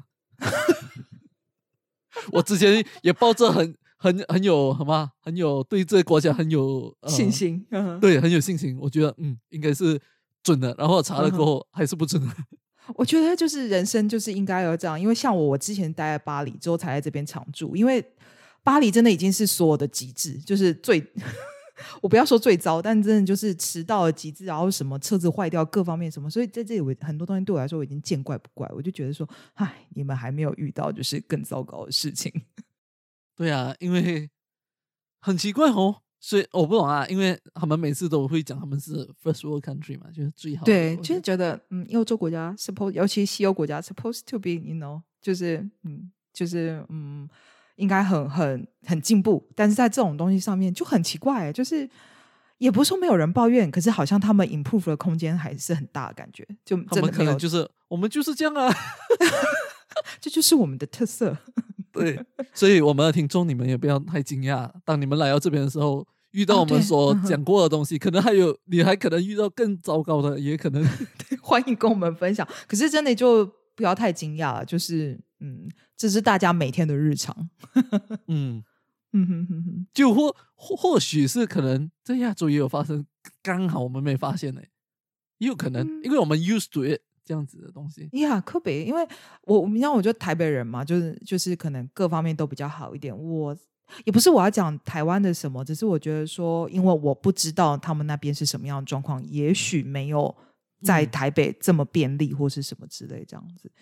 [2.33, 7.65] 我之前也抱着很很很有什么，很有对这个国家很有信心，
[8.01, 8.77] 对，很有信心。
[8.81, 10.01] 我觉得嗯，应该是
[10.43, 10.75] 准的。
[10.79, 12.21] 然后查了过后还是不准。
[12.97, 18.03] 我觉得就是人生就是应该要这样，因为像我，我之前待在巴黎之后才在这边常住，因为
[18.65, 21.07] 巴黎真的已经是所有的极致，就是最。
[22.01, 32.33] 我不要说最糟，但真的就是迟到了极致，然后什么车子坏掉，各方面什么，所以在这里我很多东西对我来说我已经见怪不怪，我就觉得说，唉，你们还没有遇到就是更糟糕的事情。
[33.37, 34.29] 对啊，因为
[35.21, 40.65] 很奇怪哦，所以我不懂啊，因为他们每次都会讲他们是 first world country 嘛，就是最好。
[40.65, 47.29] 对，就是觉得嗯，欧洲国家 suppose，尤其西欧国家 supposed to be，you know，就是嗯，就是嗯。
[47.79, 51.89] 应该很很很进步，但是在这种东西上面就很奇怪，就是
[52.59, 56.47] 也不是说没有人抱怨，可是好像他们 improve 的空间还是很大的感觉。
[56.65, 58.69] 就他们可能就是我们就是这样啊，
[60.21, 61.37] 这就是我们的特色。
[61.93, 62.21] 对，
[62.53, 70.85] 所以我们的听众你们也不要太惊讶，当你们来到这边的时候，遇到我们所讲过的东西，可能还有你还可能遇到更糟糕的，也可能
[71.41, 72.47] 欢迎跟我们分享。
[72.67, 77.51] 可是真的就不要太惊讶了，就是嗯，这是大家每天的日常。
[78.29, 78.63] 嗯
[79.13, 83.07] 嗯哼哼哼，就或或或许是可能在亚洲也有发生，
[83.43, 84.61] 刚好我们没发现呢，
[85.39, 88.09] 也有可能，因为我们 used to it 这样子的东西。
[88.13, 89.07] 呀，特别，因为
[89.43, 93.17] 我你像我觉得台北人嘛，就是就是可能各方面都比较好一点。
[93.17, 93.57] 我。
[94.05, 100.37] 也不是我要讲台湾的什么，只是我觉得说，因为我不知道他们那边是什么样的状况，也许没有
[100.83, 103.73] 在台北这么便利或是什么之类这样子，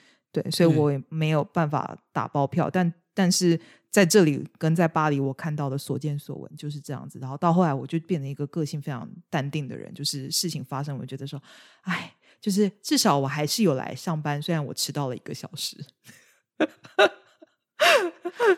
[0.42, 2.68] 对，所以我也没有办法打包票。
[2.68, 3.58] 但但是
[3.90, 7.18] 在这里跟在巴黎，我看到的所见所闻就是这样子。
[7.18, 11.42] 然后到后来，我就变成一个个性非常淡定的人，就是事情发生，我觉得说，
[11.84, 15.82] 哎，就是至少我还是有来上班，虽然我迟到了一个小时。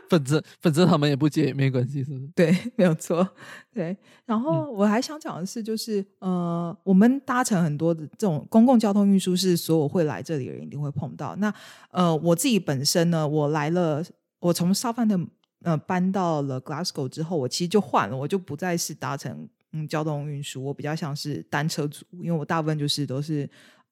[0.08, 2.26] 反正反正他们也不接也，没关系，是不是？
[2.34, 3.28] 对， 没有错。
[3.72, 11.36] 对，然后我还想讲的是，就是呃，我们搭乘很多的这种公共交通运输，是所有会来这里的人一定会碰到。
[11.36, 11.52] 那
[11.90, 14.04] 呃，我自己本身呢，我来了，
[14.40, 15.18] 我从沙凡的
[15.62, 23.48] 呃搬到了 Glasgow 之后，我其实就换了，我就不再是搭乘嗯交通运输，我比较像是单车族，因为我大部分就是都是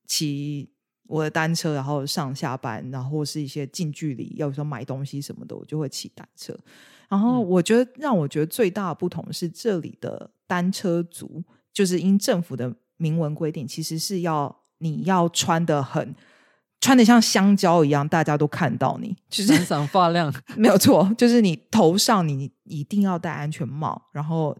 [0.06, 0.70] 骑。
[1.08, 6.56] 我的单车，然后上下班，然后是一些近距离，要说买东西什么的，我就会骑单车。
[7.08, 11.42] 然后我觉得让我觉得最大的不同是，这里的单车族
[11.72, 16.14] 就是因政府的明文规定，其实是要你要穿的很
[16.80, 24.56] 穿的像香蕉一样，大家都看到你，就是闪闪发亮， 没有错，就是你头上你一定要戴安全帽，然后。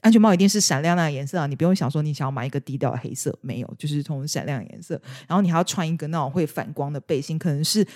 [0.00, 1.46] 安全帽一定是闪亮亮的颜色啊！
[1.46, 5.00] 你不用想说你想要买一个低调的黑色，没有，就是从闪亮颜色。
[5.28, 7.86] 然后你还要穿一个那种会反光的背心，可能是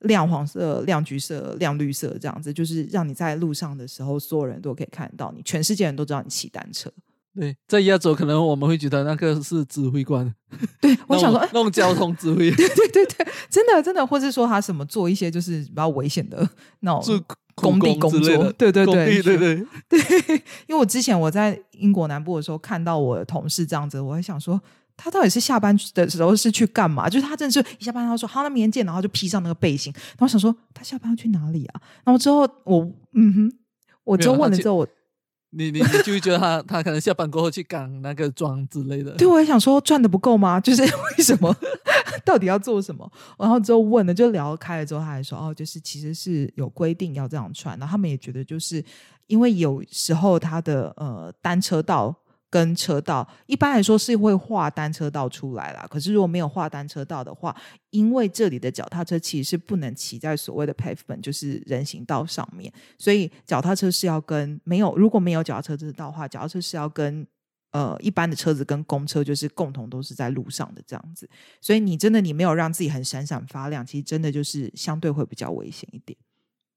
[0.00, 6.90] 亮黄色、亮橘色、亮绿色这样子，就是让你在路上的时候，所有人都可以看到你，全世界人都知道你骑单车。
[7.34, 10.32] 对，在亚洲可能我们会觉得那个是指挥官，
[10.80, 16.48] 对我想说那种交通指挥， 对对对对，真的真的，或是说他什么做一些就是比较危险的
[16.80, 17.24] 那种。
[17.54, 20.34] 工地工作，对对对对对对，
[20.66, 24.60] 因为我之前我在英国南部的时候看到我的同事这样子，我还想说
[24.96, 27.08] 他到底是下班的时候是去干嘛？
[27.08, 29.92] 就是他真的是一下班他说好，那明天见，然后就披上那个背心。
[29.94, 31.80] 然后我想说他下班要去哪里啊？
[32.04, 33.52] 然后之后我嗯哼，
[34.04, 34.86] 我就问了之后我。
[35.56, 39.12] 你你你就会觉得他他可能下班过后去赶那个妆之类的。
[39.12, 40.58] 对，我也想说赚的不够吗？
[40.58, 40.82] 就是
[41.16, 41.56] 为什么？
[42.24, 43.10] 到底要做什么？
[43.38, 47.78] 然后之后问了，就聊开了之后，他还说哦，就是其实是有规定要这样穿。
[47.78, 48.84] 然后他们也觉得，就是
[49.26, 52.14] 因为有时候他的呃单车道。
[52.50, 57.52] 跟车道一般来说是会画单车道出来啦，可是如果没有画单车道的话，
[57.90, 67.26] 因为这里的脚踏车其实是不能骑在所谓的 pavement，就是人行道上面，所以脚踏车是要跟没有如果没有脚踏车这道的话，脚踏车是要跟
[67.74, 71.28] 呃一般的车子跟公车就是共同都是在路上的这样子，
[71.60, 76.18] 所以你真的你没有让自己很闪闪发亮，其实真的就是相对会比较危险一点。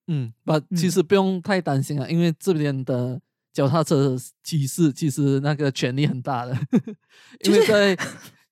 [0.08, 3.22] 嗯，不，其实不用太担心啊，因为这边的。
[3.54, 6.56] 脚踏车骑士其实那个权力很大的，
[7.44, 7.98] 因为在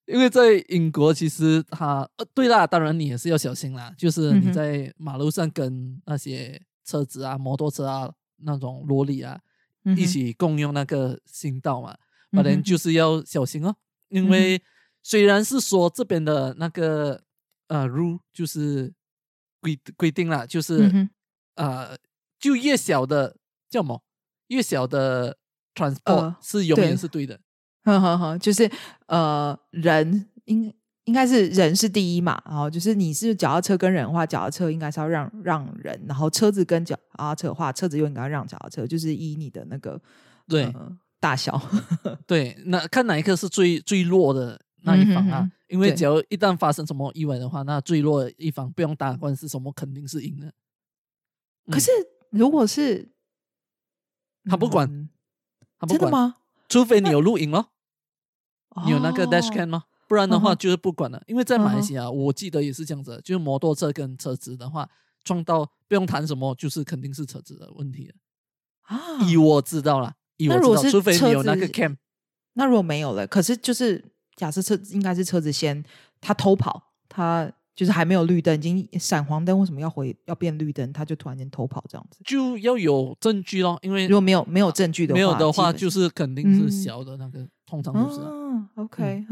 [0.08, 3.94] 因为在英国，其实他呃对啦，当然你也是要小心啦。
[3.96, 9.40] 就是你在马路上跟那些车子啊、摩托车啊那种萝莉啊
[9.96, 11.96] 一起共用那个行道嘛，
[12.36, 13.76] 反正就是要小心哦。
[14.10, 14.62] 因为
[15.02, 17.24] 虽然是说这边的那个
[17.68, 18.94] 呃 rule 就是
[19.62, 21.10] 规规定了，就是
[21.56, 21.98] 呃
[22.40, 23.36] 就越小的
[23.70, 24.04] 叫什么？
[24.50, 25.38] 越小的
[25.74, 27.40] transport 是永远是对的，
[27.84, 28.70] 呵呵呵，就是
[29.08, 30.72] 呃，人应
[31.06, 40.00] 应该是人是第一嘛，然后就是你是脚踏车跟人的话，脚踏车应该是要让让人，然后车子跟脚踏车的话，车子又应该让脚踏车，就是以你的那个
[40.48, 40.72] 对
[41.26, 41.60] 大小，
[42.28, 45.52] 对，那看哪一个是最最弱的那一方啊？
[45.68, 50.54] 因为只要一旦发生什么意外的话，那最弱的一方不用打官司，什么肯定是赢的。
[51.72, 51.90] 可是
[52.30, 53.10] 如果是
[54.44, 55.10] 他不管，
[55.80, 56.36] 他不管吗？
[56.70, 57.72] 除非你有录影咯，
[58.86, 59.86] 你有那个 dash cam 吗？
[60.08, 61.24] 不然的话就是不管了。
[61.26, 64.88] 因为在马来西亚，我记得也是这样子，就是摩托车跟车子的话
[65.24, 68.14] 撞到，不用谈什么，就是肯定是车子的问题了。
[68.84, 71.96] 啊，以我知道了，以我知道，除非你有那个 cam，
[72.54, 74.04] 那如果没有了，可是就是
[74.36, 75.84] 假设车应该是车子先
[76.22, 77.52] 他偷跑，他。
[77.76, 80.94] 就是还没有绿灯，已经闪黄灯，为什么要回要变绿灯？
[80.94, 83.78] 他就突然间偷跑这样子，就要有证据咯。
[83.82, 88.22] 因为如果没有没有证据的话，没有的话，就是肯定是小的那个，通常都是。
[88.76, 89.26] OK，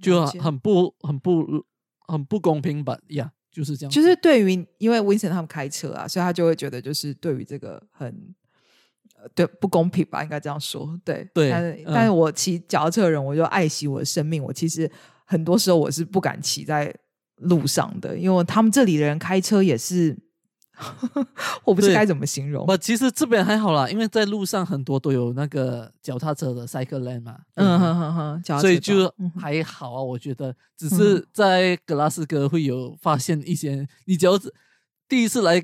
[0.00, 1.62] 就很不很不
[2.06, 2.98] 很不公平吧？
[3.08, 3.90] 呀，就是这样。
[3.90, 8.34] 就是对于因为 Vincent 他们开车啊，所以他就会觉得就是对于这个很
[9.34, 10.22] 对不公平吧？
[10.22, 10.98] 应该这样说。
[11.04, 14.42] 对对，但是但是我骑脚踏车的人，我就爱惜我的生命。
[14.42, 14.90] 我其实
[15.24, 16.94] 很多时候我是不敢骑在
[17.36, 20.16] 路上的，因为他们这里的人开车也是。
[21.64, 22.64] 我不知该怎么形容。
[22.64, 27.36] 不，其实这边还好啦，因为在路上很多都有那个脚踏车的 cycle lane 嘛。
[27.56, 30.02] 嗯哼哼哼，所以就还好啊。
[30.02, 34.32] 我觉得只是在格拉斯哥会有发现一些，你只要
[35.06, 35.62] 第一次来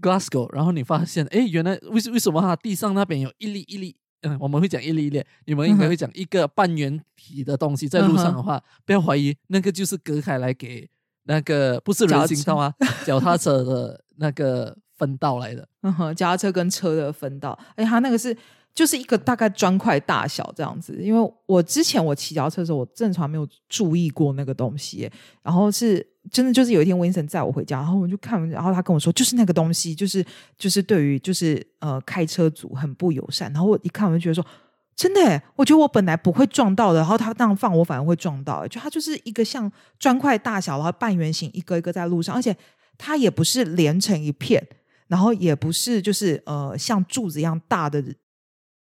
[0.00, 10.88] Glasgow，然后你发现，哎，原来为为什么它地上那边有一粒一粒，嗯，我们会讲一粒一粒，你们应该会讲一个半圆体的东西在路上的话，不要怀疑，那个就是隔开来给
[11.24, 12.72] 那个不是人行道啊，
[13.06, 14.04] 脚踏车的。
[14.20, 18.36] 那个分道来的，嗯哼，脚踏车跟车的分道，哎，它那个是
[18.78, 20.96] 就是一个大概砖块大小这样子。
[21.00, 25.10] 因为我之前我骑脚车的时候，我正常没有注意过那个东西，
[25.42, 30.24] 然后是真的就是有一天温森载我回家，然后我就看，然后他跟我说，就是那个东西，就是
[30.56, 33.52] 就是对于就是呃开车族很不友善。
[33.52, 34.46] 然后我一看，我就觉得说，
[34.94, 38.64] 真的，我觉得我本来不会撞到的，然后他那样放，我反而会撞到。
[38.68, 39.68] 就它就是一个像
[39.98, 42.56] 砖块大小，然后半圆形，一个一个在路上，而且。
[43.00, 44.60] 它也不是连成一片，
[45.06, 48.02] 然后也不是就是呃像柱子一样大的，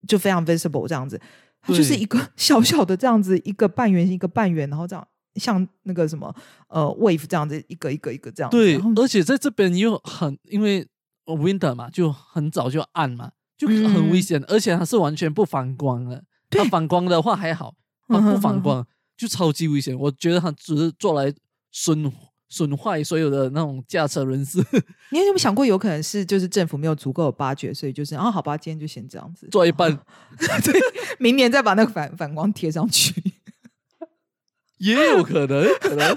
[0.06, 1.20] 就非常 visible 这样子，
[1.60, 6.34] 它就是一个 小小的这样子一个半圆形一个半圆，然后这样像那个什么
[6.68, 8.50] 呃 wave 这样子一个一个一个这样。
[8.50, 10.86] 对，而且在这边又很因为
[11.26, 16.24] winter 嘛，就很早就暗嘛，就很危险，而且它是完全不反光的。
[16.50, 17.74] 它反光的话还好，
[18.08, 18.86] 它不反光
[19.16, 19.96] 就超级危险。
[19.96, 21.32] 我觉得它只是做来
[21.70, 22.12] 损。
[22.50, 24.58] 损坏所有的那种驾车人士，
[25.10, 29.46] 你有没有想过，有可能是就是政府没有足够的巴掘，所以就是啊，好吧，今天就先这样子。
[29.52, 29.96] 做一半，
[30.36, 30.80] 对，
[31.20, 33.14] 明年再把那个反反光贴上去，
[34.78, 36.14] 也有可能，可能。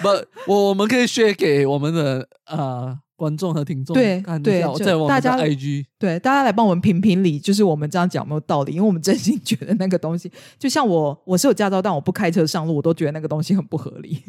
[0.00, 0.08] 不，
[0.48, 14.20] 我我们可以 share 给我们的啊观众和听众，对对，在我们的 IG，对，大家来帮我们评评理，就是我们这样讲没有道理，因为我们真心觉得那个东西，就像我我是有驾照，但我不开车上路，我都觉得那个东西很不合理。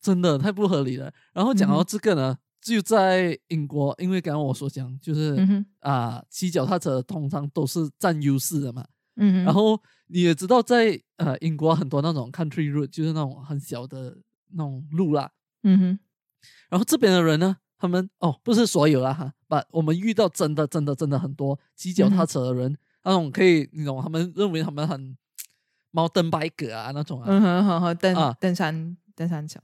[0.00, 1.12] 真的太不合理了。
[1.32, 8.84] 然后讲到这个呢，就在英国，因为刚刚我所讲，就是啊，骑脚踏车通常都是占优势的嘛。
[9.16, 9.44] 嗯。
[9.44, 14.16] 然后你也知道，在呃英国很多那种 country road，就是那种很小的
[14.52, 15.30] 那种路啦。
[15.62, 15.98] 嗯哼。
[16.70, 25.16] 然后这边的人呢，他们哦，不是所有啦哈，把我们遇到真的真的真的很多骑脚踏车的人，那种可以那种他们认为他们很
[25.90, 27.26] 猫登白格啊那种啊。
[27.28, 29.60] 嗯哼哼哼，登啊登山登山车。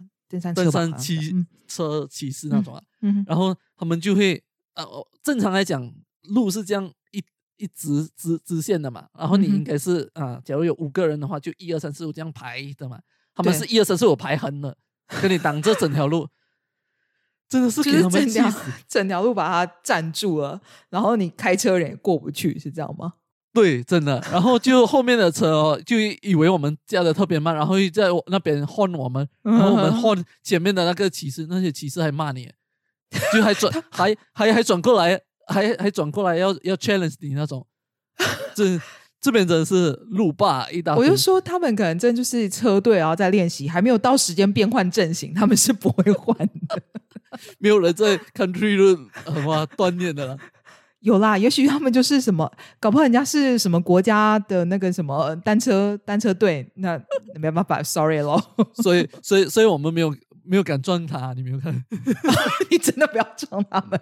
[0.54, 2.82] 登山骑车骑士那种啊，
[3.26, 4.42] 然后他们就会
[4.74, 4.84] 呃，
[5.22, 7.22] 正常来讲，路是这样一
[7.56, 13.00] 一直直直线的嘛，然后你应该是啊，假如有五个人的话，就一二三四五这样排的嘛，
[13.34, 14.76] 他们是一二三四五排横的，
[15.22, 16.28] 跟你挡着整条路，
[17.48, 20.60] 真的是给他们气死，整条路把它占住了，
[20.90, 23.14] 然后你开车人也过不去，是这样吗？
[23.54, 24.20] 对，真的。
[24.32, 32.50] 然后就后面的车哦，就以为我们驾的特别慢，然后又在那边晃我们，然后我们晃前面的那个骑士，那些骑士还骂你，
[33.32, 37.64] 就还转，还还还转过来，还还转过来要要 challenge 你那种。
[38.54, 38.80] 这
[39.20, 40.96] 这边真的是路霸一大。
[40.96, 46.82] 我就说他们可能真就是车队，然后在练习，还没有到时间变换阵型，他们是不会换的。
[47.58, 48.96] 没有人在 country 路
[49.32, 50.36] 什么锻炼的了。
[51.04, 52.50] 有啦，也许他们就是什么，
[52.80, 56.98] 搞不好人家是什么国家的那个什么单车单车队，那
[57.38, 58.42] 没办法，sorry 咯。
[58.82, 61.74] 所以，所以，所以我们没有没有敢撞他，你没有看？
[62.70, 64.00] 你真的不要撞他们。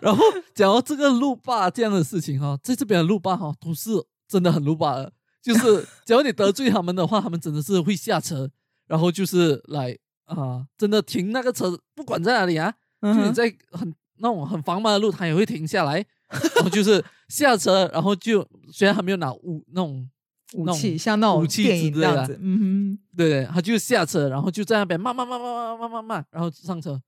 [0.00, 0.22] 然后
[0.54, 3.90] 讲到这个路霸这样的事情哈，在这边的路霸哈都是
[4.28, 5.12] 真的很路霸的，
[5.42, 8.48] 就是只要你得罪他们的话，他们真的是会下车，
[8.86, 12.72] 然后就是来啊，真的停那个车，不管在哪里啊，
[13.02, 13.92] 就你在很。
[14.22, 15.94] 那种很繁忙的路，他也会停下来，
[16.54, 20.08] 然后就是下车，然后就虽然还没有拿武那种
[20.54, 27.02] 武器，像那种武器这样子，嗯哼，对对，他就下车，然后就在那边慢慢慢慢慢慢慢慢，然后上车，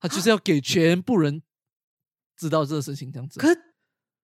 [0.00, 1.42] 他就是要给全部人
[2.36, 3.48] 知道这个事情，这样子，可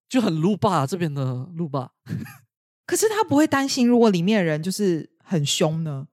[0.09, 1.91] 就很路霸这边的路霸，
[2.87, 6.07] 可是他不会担心，如果里面的人就是很凶呢？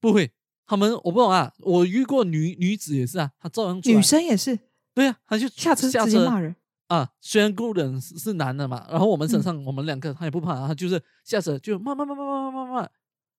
[0.00, 0.32] 不会，
[0.66, 4.58] 他们我不懂啊，我遇过女女子也是啊，她照样女生也是。
[4.96, 12.88] 对啊他就下车下车骂人啊虽然 goodness 是男的嘛然后我们身上我们两个他也不怕他就是下车就骂骂骂骂骂骂骂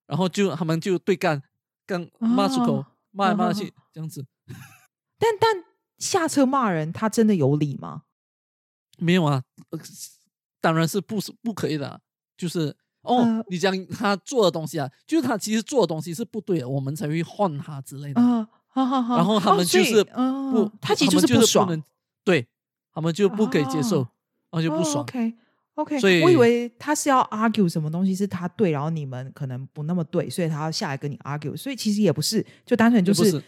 [0.05, 1.41] 然后就他们就对干
[1.87, 4.23] 干骂出口骂来骂去这样子。
[5.17, 5.63] 但但
[5.97, 8.03] 下车骂人他真的有理吗？
[8.99, 9.43] 没有啊
[10.61, 11.99] 当然是不是不可以的
[12.37, 18.21] 就是哦你讲他做的东西啊就是他其实做的东西是不对的我们才会换他之类的
[18.83, 21.83] 然后他们就是不，他其实就是不爽，
[22.23, 22.47] 对
[22.93, 24.07] 他们就不可以接受，
[24.51, 25.01] 后就不爽。
[25.03, 25.33] OK
[25.75, 31.55] OK，所以我以为他是要 argue 什么东西是他对，然后你们可能不那么对，所以他要下来跟你 argue。
[31.55, 33.43] 所以其实也不是，就单纯就是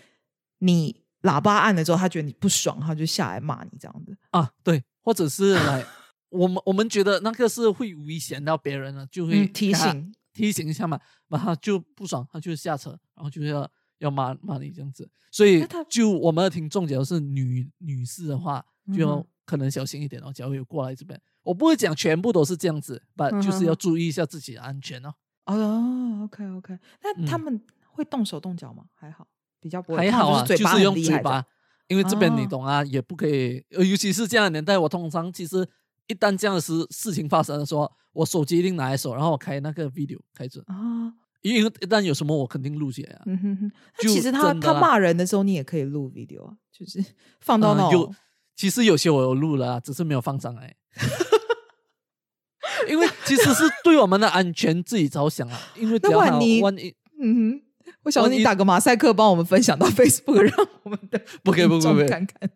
[0.60, 4.18] 你喇叭按了之后，他觉得你不爽，他就下来骂你这样子。
[4.32, 5.86] 啊，对，或者是来
[6.30, 10.14] 我们我们觉得那个是会危险到别人了，就会嗯，提醒。
[10.32, 13.70] 提醒一下嘛，然后他就不爽，他就下车，然后就要
[14.00, 15.10] 要骂骂你这样子。
[15.32, 20.34] 所以就我们的听众，假如是女女士的话，就可能小心一点哦。
[20.34, 25.14] 假如有过来这边，我不会讲全部都是这样子，但就是要注意一下自己的安全哦。
[25.46, 28.86] 哦，OK OK，那他嗯们会动手动脚吗？
[28.96, 29.28] 还好，
[29.60, 29.98] 比较不会。
[30.00, 31.46] 还好啊，就是用嘴巴，
[31.88, 35.68] 因为这边你哦懂啊，也不可以，呃尤其是这样的年代，我通常其实
[36.08, 41.14] 一旦这样的事事情发生的时候，我手机一定拿在手，然后我开那个 video 开着，啊。
[41.42, 43.22] 因为一旦有什么我肯定录起来啊。
[43.26, 47.04] 嗯哼哼，其实他他骂人的时候，你也可以录 video 啊，就是
[47.42, 48.16] 放到那嗯有。
[48.56, 50.76] 其实有些我有录了啊，只是没有放上来。
[52.90, 57.62] 因为其实是对我们的安全自己着想啊，因为只那万一万一嗯哼，
[58.04, 62.50] 我想说万一你打个马赛克，帮我们分享到 Facebook，让我们的不可以不可以不可以看看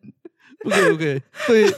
[0.59, 1.71] 不可以不可以，对，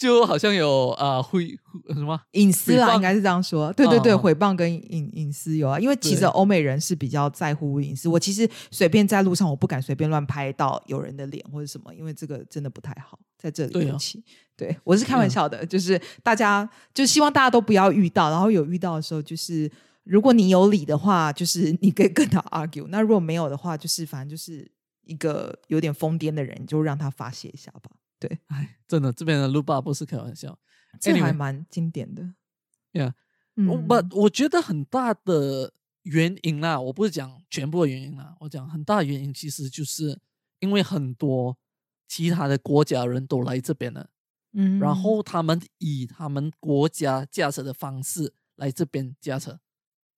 [0.00, 3.70] 就好像有啊会会什么隐私啦，应该是这样说。
[3.74, 8.08] 对对对，嗯嗯诽谤跟隐隐私有啊，因为其实欧美人是比较在乎隐私。
[8.08, 13.18] 我其实随便在路上，我不敢随便乱拍到有人的脸或者什么，因为这个真的不太好。
[13.36, 14.24] 在这里对啊尤其
[14.56, 19.70] 对我是开玩笑的，就是大家就希望大家都不要遇到，然后有遇到的时候，就是
[20.04, 24.66] 如果你有理的话，就是你可以跟他 argue；那如果没有的话，就是反正就是
[25.04, 27.90] 一个有点疯癫的人，你就让他发泄一下吧。
[28.20, 30.56] 对，哎，真的这边的路霸不是开玩笑。
[31.00, 32.22] 这还蛮经典的。
[32.92, 33.14] Yeah，
[33.56, 33.66] 嗯。
[33.66, 40.20] 我不，我觉得很大的原因啦，我不是讲全部的原因啦，我讲很大的原因其实就是
[40.58, 41.56] 因为很多
[42.06, 44.10] 其他的国家人都来这边了，
[44.52, 44.78] 嗯。
[44.78, 49.60] 然后他们以他们国家驾车的方式来这边驾车，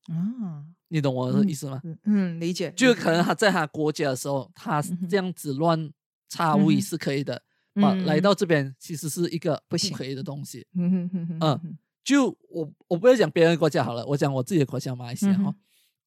[0.08, 1.80] 啊，你懂我的意思吗？
[1.84, 5.92] 嗯嗯，理解，就可能他在他国家的时候，他这样子乱
[6.28, 7.42] 插位是可以的，啊，
[7.74, 10.66] 嗯来到这边其实是一个不行不可以的东西。
[10.74, 11.08] 嗯
[12.04, 15.54] 就我我不要讲别人的国家好了，我讲我自己的国家马来西亚哈、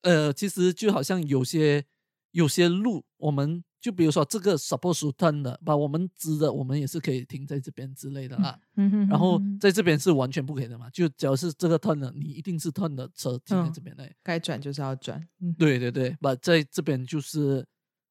[0.02, 1.86] 嗯呃，其实就好像有些
[2.32, 8.60] 有些路，我们就比如说这个 suppose turn 的，把我们直的，我们也是可以停在这边之类的啦。
[8.76, 14.12] 嗯哼，然后在这边是完全不可以的嘛，就只要是这个 turn 的，你一定是 turn 的车停在嗯这边的。
[14.22, 17.66] 该转就是要转，嗯对对对，把在这边就是，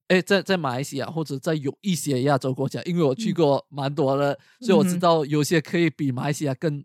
[0.09, 6.85] 哎，在在马来西亚或者在有一些亚洲国家，因为我去嗯过蛮多的，所以我知道有些可以比马来西亚更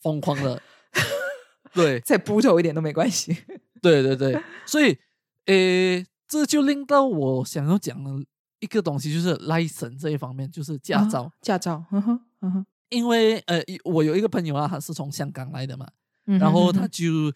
[0.00, 0.62] 疯狂的。
[1.72, 3.36] 对再补头一点都没关系。
[3.80, 4.98] 对对对，所以，
[5.46, 8.10] 诶，这就令到我想要讲的
[8.58, 11.22] 一个东西，就是 license 这一方面，就是驾照。
[11.22, 15.86] 啊驾照，嗯哼嗯哼，因为呃，我有一个朋友啊，他是从香港来的嘛，
[16.26, 17.32] 嗯然后他就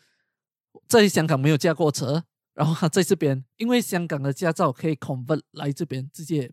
[0.88, 2.24] 在香港没有驾过车，
[2.54, 6.50] 然后他在这边，因为香港的驾照可以 convert 来这边，直接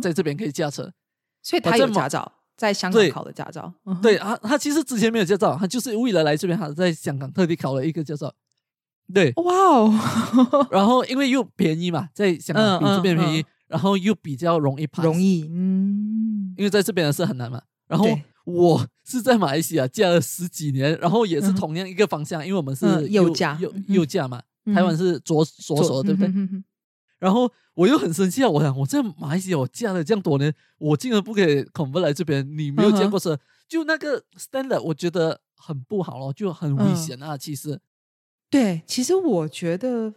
[0.00, 0.92] 在这边可以驾车。
[1.42, 8.32] 所以他有驾照，在香港考的驾照，对啊，他其实之前没有驾照，他就是为了来这边，他在香港特地考了一个驾照。
[9.12, 9.92] 对，哇哦，
[10.70, 17.60] 然后因为又便宜嘛，在香港比嗯这边便宜，嗯然后又比较容易 pass，容，易，嗯，因为在这边的是很难嘛。
[17.88, 18.06] 然后
[18.44, 21.54] 我是在马来西亚驾了十几年，然后也是嗯。
[21.56, 26.32] 同样一个方向，因为我们是嗯右驾右右驾嘛，嗯台湾是左左左手，对不对？
[27.18, 28.48] 然后我又很生气啊！
[28.48, 33.38] 我想我在马来西亚我嫁了这样多年，我竟然不可以 convert 来这边，你没有见过车，
[33.68, 37.38] 就那个 standard 我觉得很不好咯，就很危嗯险啊！
[37.38, 37.80] 其实
[38.50, 40.12] 对，其实我觉得，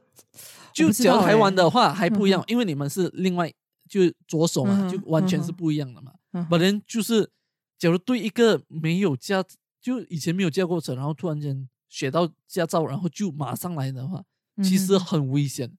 [0.74, 3.54] 就只要台湾欸的话还不一样嗯，因为你们是另外
[3.88, 6.12] 就左手嘛，就完全是不一样的嘛。
[6.34, 7.30] 嗯本人就是，
[7.78, 9.43] 假如对一个没有驾，
[9.80, 14.24] 就以前没有驾过车，然后突然间学到驾照，然后就马上来的话，
[14.64, 15.72] 其实很危险。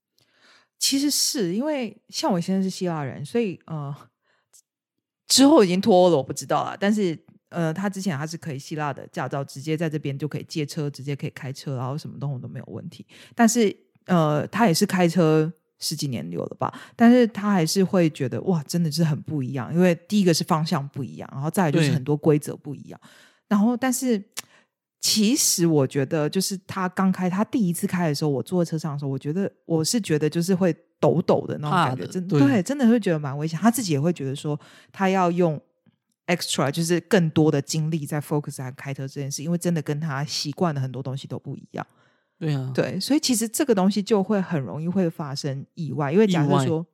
[0.79, 3.95] 其实是因为像我现在是希腊人，所以呃，
[5.27, 6.77] 之后已经脱欧了，我不知道啦。
[6.79, 7.19] 但是
[7.49, 13.07] 呃，他之前他是可以希腊的驾照，直接在这边就可以借车，直接可以开车，然后什么东西都没有问题。
[13.35, 13.75] 但是
[14.05, 19.73] 呃，他也是开车十几年有了吧，但是他还是会觉得哇，真的是很不一样。
[19.73, 23.01] 因为第一个是方向不一样，然后再来就是很多规则不一样。
[23.49, 24.23] 然后，但是
[25.01, 33.59] 其实我觉得，就是他刚开，他第一次开的时候，我坐在车上的时候，我觉得我是觉得就是会抖抖的那种感觉，真的对对，真的会觉得蛮危险。
[33.59, 34.59] 他自己也会觉得说，
[34.91, 35.61] 他要用
[36.27, 41.87] extra，就是更多的精力在 focus 在开车这件事，因为真的跟他习惯的很多东西都不一样。
[42.39, 46.85] 对啊，对，所以其实这个东西就会很容易会发生意外，因为假设说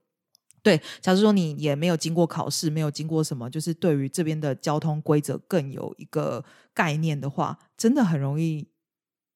[0.62, 8.68] 对，假如说你也没有经过考试，没有经过什么，就是对于这边的交通规则更有一个概念的话，真的很容易。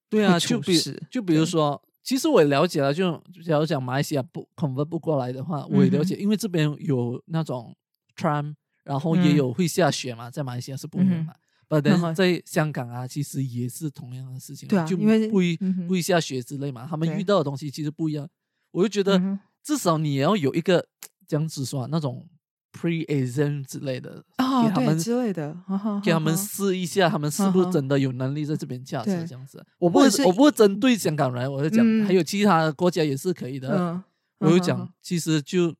[0.09, 0.79] 对啊，就比
[1.11, 7.75] 就比如说，其实我也了解了，就假如讲马来西亚不 convert 不过来的话，我也了解，因为这边有那种
[8.15, 8.55] tram，
[8.85, 11.33] 然后也有会下雪嘛，在马来西亚是不会嘛。
[11.67, 18.25] 不，但在香港啊，其实也是同样的事情，对啊，就因为不会不会下雪之类嘛，他们遇到的东西其实不一样。
[18.71, 19.21] 我就觉得
[19.61, 20.87] 至少你也要有一个。
[21.27, 22.27] 这样子说，那种
[22.73, 25.55] pre-exam 之类的啊，他们之类的，
[26.03, 29.25] 给他们试一下，他们是不是真的有能力在这边驾驶？
[29.25, 34.03] 这样子，我不会我不针对香港人，我就讲，还有其他国家也是可以的。
[34.39, 35.73] 我就讲，其实就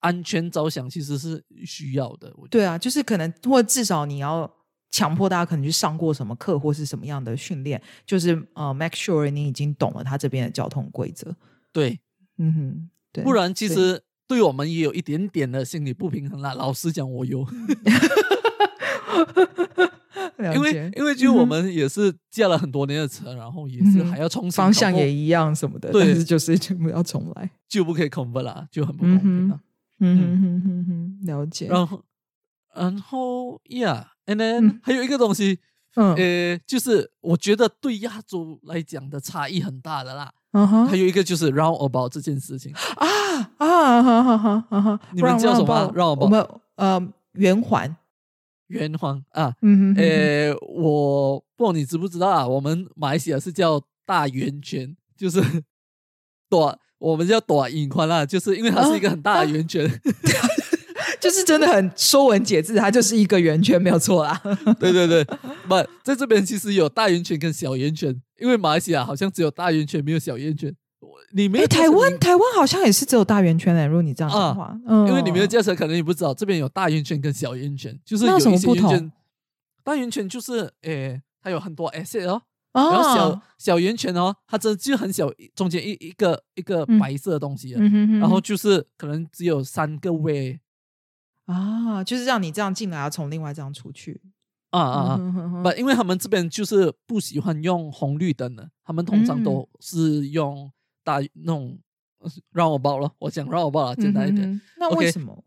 [0.00, 2.34] 安全着想，其实是需要的。
[2.50, 4.52] 对啊，就是可能或至少你要
[4.90, 11.36] 强迫大家可能去上过什么课或是什么样的训练，就是呃，make sure 你已经懂了他这边的交通规则。
[11.72, 12.00] 对，
[12.38, 14.02] 嗯哼，对，不然其实。
[14.30, 16.54] 对我们也有一点点的心理不平衡啦。
[16.54, 17.40] 老实讲，我有，
[20.54, 29.58] 因为因为就我们也是驾了很多年的车，然后也是还要重新方向也一样什么的，但是就是全部要重来，就不可以 convert 啦，就很不公平了。
[29.98, 31.66] 嗯哼哼哼哼，了解。
[31.66, 32.04] 然后
[32.72, 35.58] 然后，Yeah，and then 还有一个东西，
[35.96, 40.32] 嗯，呃，就是我觉得对亚洲来讲的差异很大的啦。
[40.52, 43.06] 嗯哼，还有一个就是 roundabout 这件事情啊
[43.58, 45.00] 啊哈哈哈哈！
[45.12, 46.20] 你们叫什么？roundabout？
[46.20, 47.00] 我们呃
[47.32, 47.96] 圆环，
[48.66, 52.46] 圆环啊，嗯哼，呃，我不知道你知不知道啊？
[52.46, 55.40] 我们马来西亚是叫大圆圈，就是
[56.50, 59.88] 短，我们叫短引宽啦，就是因为它是一个很大的圆圈。
[61.20, 64.40] 就是真的很说文解字，它就是一个圆圈，没有错 啦。
[64.78, 65.24] 对对对，
[65.68, 70.74] 不在这边其实有大圆圈跟小圆圈，因为马来西亚好像只有大圆圈，没有小圆圈。
[71.32, 73.86] 你没台湾台湾好像也是只有大圆圈诶。
[73.86, 79.12] 如果你这样的话，嗯，因为你没有驾车，可能你不知道这边有大圆圈跟小圆圈，就是有什么不同？
[79.84, 82.42] 大圆圈就是诶，它有很多 S 哦，
[82.72, 87.70] 然后小小圆圈哦，它真就很小，中间一一个一个白色的东西，
[88.20, 90.58] 然后就是可能只有三个位。
[91.50, 94.20] 啊，就是让你这样进来，要从另外一张出去
[94.70, 95.62] 啊啊啊！
[95.62, 100.70] 不， 因为他们这边就是不喜欢用红绿灯的，他们通常都是用
[101.02, 101.78] 大那种
[102.52, 104.60] 让我报了，我讲让我报了，简单一点。
[104.78, 105.42] 那为什么？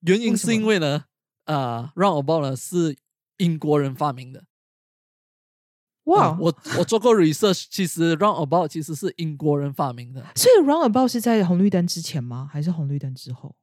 [0.00, 1.04] 原因是因为呢，
[1.44, 2.96] 啊，让我报呢是
[3.38, 4.44] 英国人发明的。
[6.04, 10.24] 哇，我我做过 research，其实 roundabout 其实是英国人发明的。
[10.36, 12.48] 所以 roundabout 是在红绿灯之前吗？
[12.50, 13.54] 还是红绿灯之后？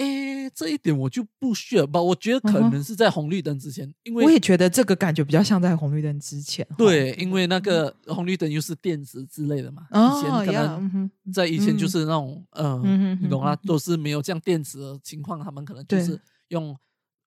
[0.00, 2.00] 哎，这一点我就不需吧。
[2.00, 6.66] 我觉得可能是在红绿灯之前，因为我也觉得这个感觉比较像在红绿灯之前。
[6.78, 9.86] 对，因为那个红绿灯又是电子之类的嘛。
[9.90, 16.74] 以前可能在以前就是那种，嗯，你懂啊，都是没有这样电子的情况，他们可能就是用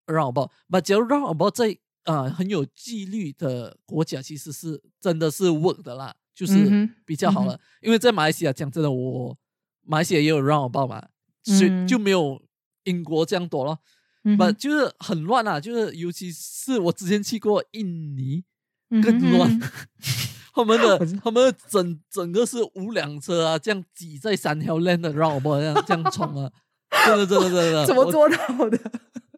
[0.07, 0.51] 绕包。
[0.67, 7.59] 把假如绕包在啊很有纪律的国家，其实是真的是 work 的啦，就是比较好了。
[7.81, 9.37] 因为在马来西亚讲真的，我
[9.85, 11.05] 马来西亚也有 roundabout 嘛，
[11.43, 12.41] 所以就没有。
[12.83, 13.77] 英国这样多了，
[14.37, 15.59] 不就是很乱啊？
[15.59, 18.43] 就是尤其是我之前去过印尼，
[19.01, 19.59] 更乱。
[20.55, 26.51] 他们的他们的整整个是五辆车啊，这样挤在三条 lane 的绕不这样这样冲啊，
[27.07, 28.79] 真的真的真的， 怎么做到的？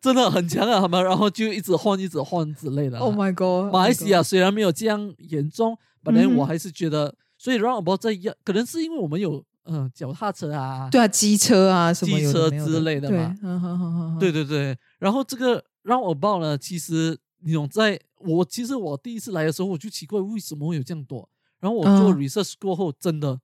[0.01, 0.81] 真的很强啊！
[0.81, 2.99] 他们然后就一直换一直换之类的。
[2.99, 3.73] Oh my god！
[3.73, 9.43] 马来西亚虽然没有这样严重，本来我还是觉得，所以让我不在一样，可能是因为我们有。
[9.65, 14.77] 嗯，脚踏车啊，对啊，机车啊，什么机车之类的嘛，对对对。
[14.99, 21.27] 然后这个让我报呢，其实你懂，在我其实我第一次来的时候，我就奇怪为什么会有这样多。
[21.59, 23.39] 然后我做 research 过后，真的，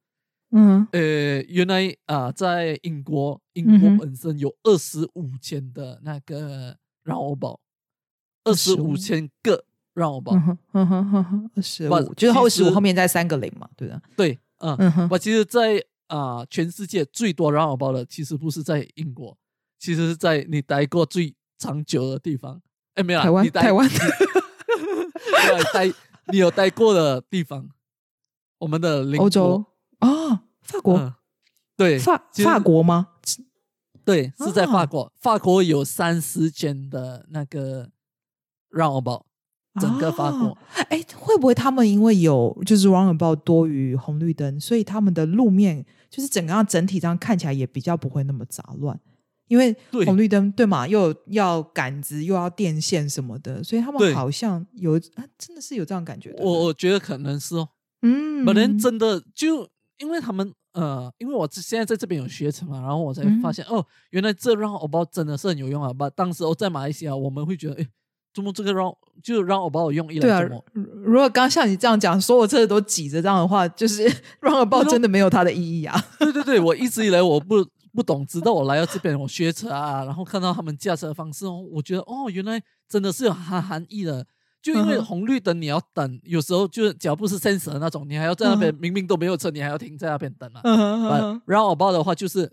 [0.51, 7.59] 嗯，呃，原来啊，在英国，英国本身有二十五千的那个让我报，
[8.43, 9.65] 二十五千个
[9.95, 10.34] 让我报，
[10.74, 19.38] 二十五，就是后十五后面再三个零嘛，对的，对，嗯，我其实，在啊，全世界最多让我包的其实不是在英国，
[19.80, 22.62] 其实是在你待过最长久的地方。
[22.95, 23.89] 哎，没有，台湾，台湾，
[25.74, 25.89] 待
[26.28, 27.70] 你有待过的地方，
[28.59, 29.64] 我们的欧洲
[29.99, 31.16] 啊，法国，
[31.78, 33.07] 对，法法国吗？
[34.03, 37.89] 对，是在法国，法国有三十间的那个
[38.70, 39.26] 让我包。
[39.80, 40.57] 整个法国，
[40.89, 48.99] 哎，会不会他们因为有就是 roundabout 多于红绿灯，所以他们的路面就是整个整体这样看起来也比较不会那么杂乱？
[49.47, 56.34] 因为红绿灯对嘛，又要杆子又要电线什么的，所以他们好像有啊，真的是有这样感觉。
[56.38, 57.68] 我我觉得可能是哦，
[58.01, 65.91] 嗯，可能真的就因为他们呃，因为我现在在这边有学成嘛，然后我才发现哦，原来这让欧包真的是很有用啊！
[65.91, 67.88] 把当时我在马来西亚，我们会觉得哎。
[68.34, 70.41] 怎么这个让就让我把我用一来对啊，
[71.03, 74.11] 如果刚像你这样讲，所有车子都挤着这样的话，就是
[74.41, 76.01] 让我报真的没有它的意义啊。
[76.19, 84.25] 对 对对，我一直以来我不不懂，直到我来到这边，我学车啊，然后看到他们驾车方式哦，我觉得哦，原来真的是有含含义的。
[84.61, 90.61] 就因为红绿灯你要等，有时候就是脚步是生死的那种，你还要在那边明明都没有车，你还要停在那边等嘛。
[91.47, 92.45] 让我报的话就是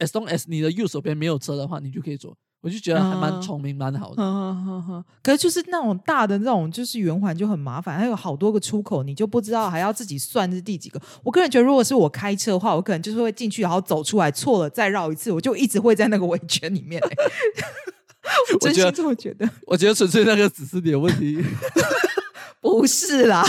[0.00, 2.36] as long as 你的右手边没有车的话，你就可以走。
[2.66, 5.04] 我就觉得还蛮聪明，蛮好的。
[5.22, 11.00] 可是就是那种大的那种，就是圆环就很麻烦，还有好多个出口，你就不知道还要自己算是第几个。
[11.22, 17.00] 我个人觉得，如果是我开车的话，我可能就是会进去，然后走出来，错了再绕一次，我就一直会在那个围圈里面。
[18.52, 19.48] 我真心这么觉得？
[19.68, 21.40] 我觉得纯粹那个只是你的问题，
[22.60, 23.44] 不是啦。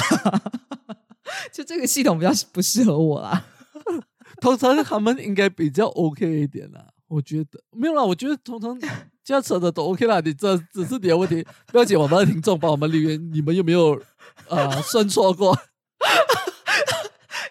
[1.51, 3.45] 就这个系统比较不适合我啦。
[4.39, 6.85] 通常他们应该比较 OK 一点啦。
[7.07, 8.77] 我觉得没有啦，我觉得通常
[9.23, 10.19] 这样扯的都 OK 啦。
[10.19, 11.97] 你这只是你的问题，不要紧。
[11.97, 13.99] 我们的听众帮我们留言，你们有没有
[14.49, 15.55] 啊算错过？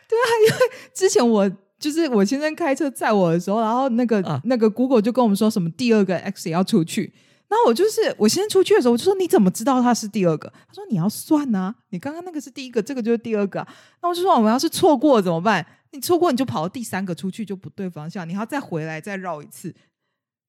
[0.09, 0.59] 对啊，因为
[0.95, 7.13] 之前我就是我先生开车载我的时候，然后那个那个 Google 就跟我们说什么第二个 X 也要出去，
[7.49, 10.53] 然后我就是我先出去的时候，我就说你怎么知道他是第二个？
[10.67, 13.67] 他说你要算啊，你刚刚那个是第一个，这个就是第二个。
[14.03, 15.65] 那我就说我们要是错过怎么办？
[15.93, 19.73] 你错过你就跑到第三个出去就不对方向，你还要再回来再绕一次，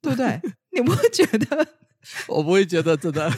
[0.02, 0.41] 对不对？
[0.74, 1.68] 你不会觉得？
[2.28, 3.32] 我不会觉得真的，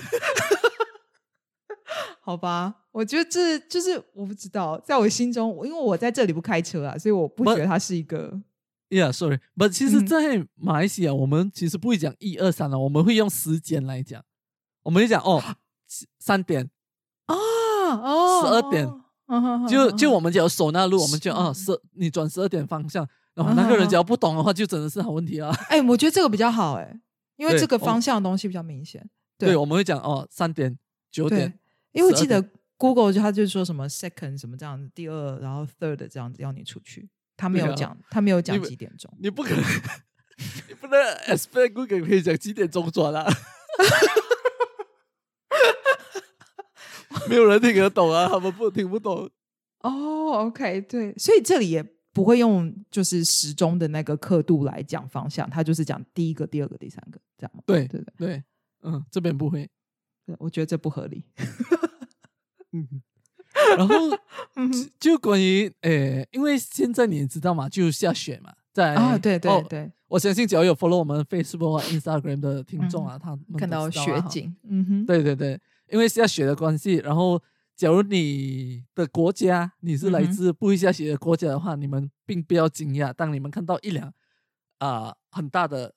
[2.21, 2.75] 好吧？
[2.91, 8.39] 我觉得这就是我不知道，在我心中，因为我在这里不开车啊，所以我不觉得它是一个。
[8.89, 14.23] Yeah，sorry，but 其实，在马来西亚，我们其实不会讲一二三了，我们会用时间来讲，
[14.83, 15.41] 我们会讲哦，
[16.19, 16.69] 三点。
[17.25, 18.89] 啊，哦，十二点。
[19.69, 25.55] 就就我们只要守那路，我们就啊十你转十二点方向，然后那个人只要不懂的话，就真的是好问题啊。
[25.69, 26.99] 哎，我觉得这个比较好哎，
[27.35, 29.07] 因为这个方向的东西比较明显。
[29.37, 30.79] 对，我们会讲哦三点
[31.11, 31.59] 九点，
[31.91, 32.43] 因为我记得
[32.75, 37.07] Google 就他就说什么 second 什么这样子，第二然后 third 这样子要你出去，
[37.39, 39.09] 他没有讲，他没有讲几点钟。
[39.17, 39.63] 你不可能，
[40.67, 43.25] 你不能 expect Google 可以讲几点钟转啊。
[47.29, 49.29] 没有人听得懂啊，他们不听不懂。
[49.79, 51.81] 哦，OK，对，所以这里也
[52.11, 57.63] 不会用就是时钟的那个刻度来讲方向，他就是讲第一个、第二个、第三个这样吗？
[57.65, 58.43] 对对对，
[58.81, 59.69] 嗯，这边不会，
[60.39, 61.23] 我觉得这不合理。
[62.73, 63.01] 嗯，
[63.77, 63.95] 然后
[64.99, 75.59] 就关于诶，因为现在你也知道嘛，就下雪嘛，在啊，对对对，我相信只要有 follow 我们 Facebook、Instagram 的听众啊，他们看到雪景，嗯哼，对对对。
[75.91, 77.41] 因为下雪的关系，然后
[77.75, 83.11] 假如你的国家你是来自不会下雪的国家的话，你们并不要惊讶。
[83.11, 84.13] 当你们看到一辆
[84.77, 85.95] 啊很大的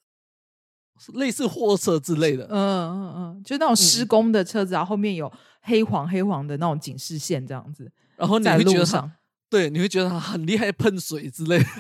[1.13, 5.31] 类似货车之类的，嗯嗯嗯，就那种施工的车子啊，后面有
[5.63, 9.11] 黑黄黑黄的那种警示线这样子，然后你会觉得
[9.49, 11.63] 对，你会觉得它很厉害，喷水之类。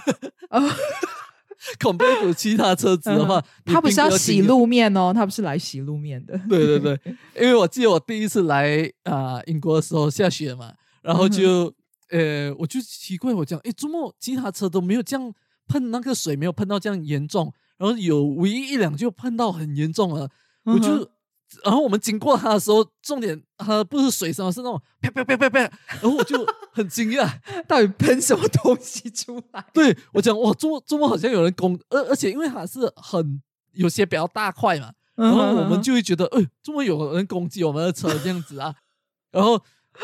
[1.79, 6.37] compared to 其他车子的话，他不是要洗路面哦，他不是来洗路面的。
[6.49, 7.01] 对对对，
[7.41, 11.73] 因为我记得我第一次来啊英国的时候下雪嘛，然后就
[12.11, 15.33] 呃我就奇怪，我讲哎，周末其他车都没有这样
[15.69, 20.29] 喷那个水，没有喷到这样严重，然后有唯一一辆就喷到很严重了，
[20.65, 21.09] 我就。
[21.65, 27.29] 然后我们经过他的时候，重点他不是水声，是那种啪啪啪啪啪，然后我就很惊讶，
[27.69, 29.65] 到底喷什么东西出来？
[29.73, 33.43] 对我讲，哇，中中末好像有人攻，而而且因为它是很
[33.73, 38.75] 有些比较大块嘛，然后我们就会觉得，哎，中末有人攻击我们的车这样子啊。
[39.31, 39.57] 然后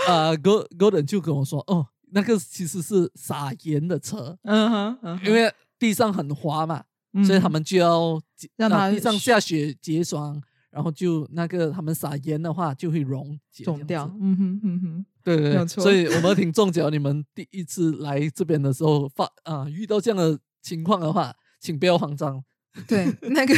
[0.07, 6.85] 啊，Go Golden 就跟我说，哦，那个其实是撒盐的车，嗯哼，因为地上很滑嘛，
[7.27, 8.21] 所以他们就要
[8.57, 10.43] 让它地上下雪结霜。
[10.71, 16.91] 然后就那个他们撒盐的话就会溶解掉，嗯哼嗯哼，对对对，所以我们 挺重脚。
[16.91, 22.45] 你们第一次来这边的时候发啊遇到这样的情况的话，请不要慌张。
[22.87, 23.55] 对， 那个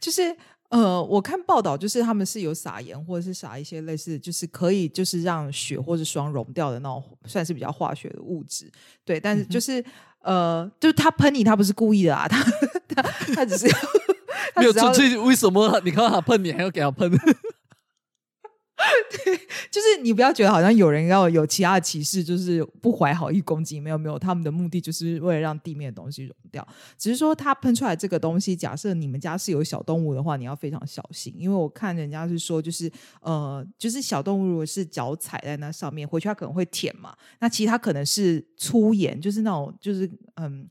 [0.00, 0.34] 就是
[0.70, 8.70] 呃，我看报道就是他们是有撒盐或者是撒一些类似就是可以就是让雪或者霜融掉的那种，算是比较化学的物质。
[9.04, 9.84] 对，但是就是
[10.22, 12.42] 呃，就是他喷你，他不是故意的啊，他
[12.88, 13.02] 他
[13.34, 13.66] 他只是。
[14.56, 15.80] 没有纯粹为什么？
[15.84, 17.10] 你看他喷你，还要给他喷？
[19.10, 19.36] 对，
[19.70, 26.66] 就是你不要觉得好像有人要有其他的歧视，就是不怀好意攻击，没有没有，他们的目的就是为了让地面的东西融掉。
[26.98, 32.90] 只是说它喷出来这个东西，假设你们家是有小动物的话，你要非常小心，因为我看人家是说，就是
[33.22, 37.16] 呃，就是小动物如果是脚踩在那上面，回去它可能会舔嘛。
[37.40, 40.68] 那其实它可能是粗盐，就是那种就是嗯。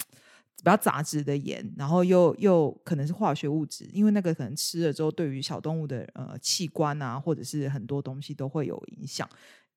[0.65, 9.29] 比较杂质的盐，然后又又可能是化学物质，因为那个可能吃了之后，对于小动物的呃器官啊，或者是很多东西都会有影响。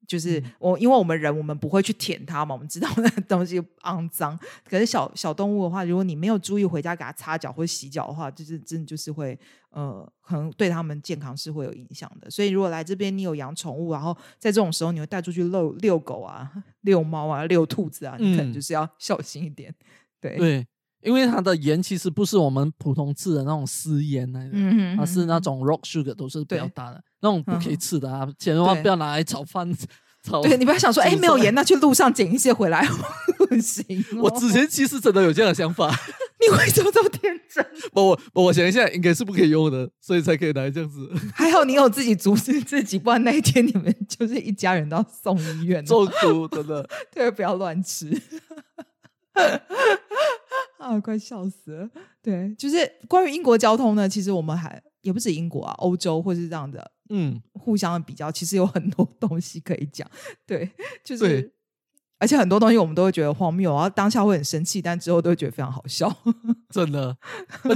[0.06, 4.38] 就是我，因为我们人我们不会去舔它嘛，我们知道 那东西肮脏。
[4.64, 9.38] 可是小小动物的话，如果你没有注意回家给它擦脚或洗脚的话，就是真的就是会
[9.70, 12.30] 呃，可能对它们健康是会有影响的。
[12.30, 16.50] 所以如果来这边你有养宠物，然后在这种时候你会带出去遛遛狗啊、
[16.82, 19.74] 遛猫啊、遛兔子啊，你可能就是要小心一点。
[20.20, 20.66] 对对。
[21.02, 29.72] 因为它的盐其实不是我们普通吃的那种私盐来的，它是那种 rock sugar，都是比较大的那种不可以吃的啊，千万不要拿来炒饭。
[30.24, 32.84] 炒对你不要想说，哎，没有盐， 那去路上捡一些回来
[33.38, 34.04] 不行。
[34.20, 35.88] 我之前其实真的有这样的想法，
[36.40, 37.64] 你为什么这么天真？
[37.92, 41.08] 不，我我想一下，应该是不可以用的，所以才可以拿来这样子。
[41.32, 46.86] 还好你有自己阻止自己，不然那一天你们就是一家人都要送医院，中毒真的。
[47.14, 48.10] 对，不要乱吃。
[50.88, 51.90] 啊，快笑死了！
[52.22, 52.76] 对，就是
[53.06, 60.08] 关于英国交通呢，其实我们还也不止英国啊，欧洲或是这样的，嗯，互相的比较，其实有很多东西可以讲。
[60.46, 60.70] 对，
[61.04, 61.52] 就是，
[62.18, 66.10] 而且很多东西我们都会觉得荒谬，然后当下会很生气，但之后都会觉得非常好笑。
[66.70, 67.16] 真的，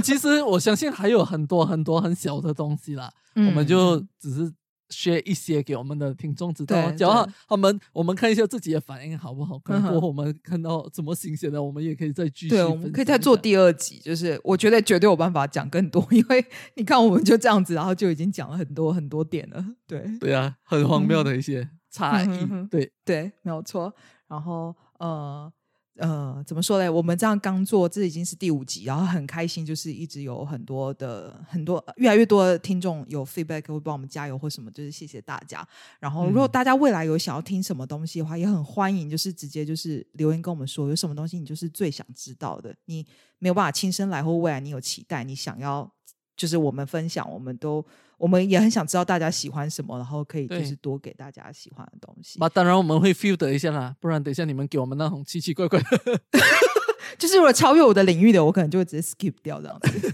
[0.03, 4.53] 其实我相信还有很多很多很小的东西啦，我们就只是。
[4.93, 9.57] 学一些给我们的听众知道，然后他们我们看一下自己的反应好不好？
[9.59, 12.49] 过后我们看到怎么新鲜的，我们也可以再继续。
[12.49, 13.99] 对，我们可以再做第二集。
[13.99, 19.65] 就是我觉得绝对有办法讲更多，因为你看我们就这样子，然后就已经讲了很多很多点了。
[19.87, 22.47] 对，对啊，很荒谬的一些差异。
[22.69, 23.93] 对对，没有错。
[24.27, 25.51] 然后呃。
[25.97, 26.89] 呃，怎么说嘞？
[26.89, 35.67] 我们这样刚做，这已经是第五集，然后很开心，就是一直有很多的很多越来越多的听众有 feedback，会帮我们加油或什么，就是谢谢大家。
[35.99, 43.05] 然后，如果大家未来有想要听什么东西的话，也很欢迎，就是直接就是留言跟我们说，有什么东西你就是最想知道的，你
[43.37, 45.87] 没有办法亲身来，或未来你有期待，你想要
[46.35, 47.85] 就是我们分享，我们都。
[48.23, 52.39] 我们也很想知道大家喜欢什么，然后可以就是多给大家喜欢的东西。
[52.39, 55.77] 那当然我们会 filter 一下啦，不然等一下你们给我们那种奇奇怪怪，
[57.19, 60.13] 就是如果超越我的领域的，我可能就会直接 skip 掉这样子。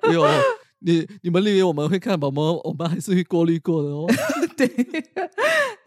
[0.08, 0.26] 没有，
[0.78, 4.06] 你你们以为我们会看我们，我们还是会过滤过的哦。
[4.56, 4.66] 对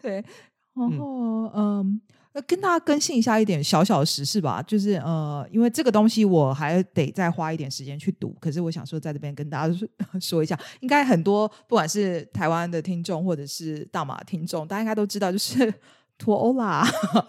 [0.00, 0.24] 对，
[0.72, 2.00] 然后嗯。
[2.34, 9.74] 那跟大家更新一下一点小小的时事吧，就是呃，因为这个东西我还得再花一点时间去读，可是我想说在这边跟大家
[10.20, 15.72] 说一下，应该很多不管是台湾的听众或者是大马听众，大家应该都知道，就是
[16.18, 16.84] 脱欧啦，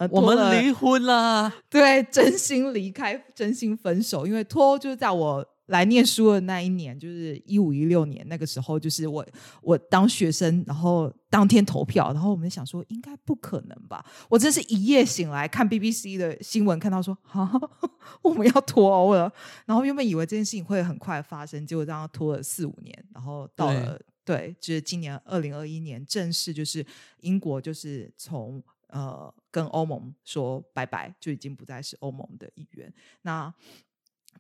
[0.10, 5.46] 我们离婚啦，对，真心离开，真心分手，因为脱欧就是在我。
[5.68, 9.26] 来念书的那一年，就是一五一六年，那个时候就是我
[9.62, 14.06] 我当学生，然后当天投票，然后我们想说应该不可能吧？
[14.30, 17.52] 我真是一夜醒来看 BBC 的新闻，看到说啊
[18.22, 19.32] 我们要脱欧了，
[19.66, 26.86] 然后原本以为这件事情会很快发生，结果这样拖了四五年，然后到了对，就是今年二零二一年正式就是
[27.22, 32.92] 英国就是从呃跟欧盟说拜拜，就已经不再是欧盟的一员。
[33.22, 33.54] 那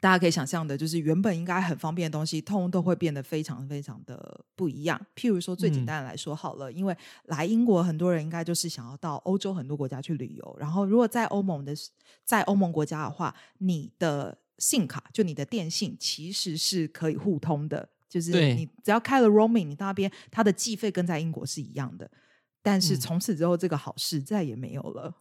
[0.05, 5.03] 大家可以想象的，就是原本应该很方便的东西，通通都会变得非常非常的不一样。
[5.15, 11.73] 譬如说，最简单的来说好了，因为来英国很多人应该就是想要到欧洲很多国家去旅游，然后如果在欧盟的
[12.23, 22.07] 在欧盟国家的话，你的信卡就你的电信其实是可以互通的，就是你只要开了 roaming，你到那边它的计费跟在英国是一样的。
[22.61, 25.11] 但是从此之后，这个好事再也没有了。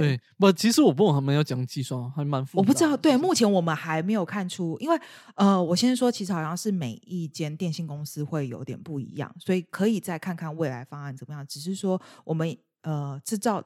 [0.00, 2.58] 对，不，其实我不懂他们要讲计算，还蛮复杂。
[2.58, 4.98] 我不知道，对，目前我们还没有看出，因为
[5.34, 11.46] 呃，我先说，其实好像是每一间电信公司会有点不一样，所以可以再看看未来方案怎么样。
[11.46, 13.62] 只是说，我们呃制造，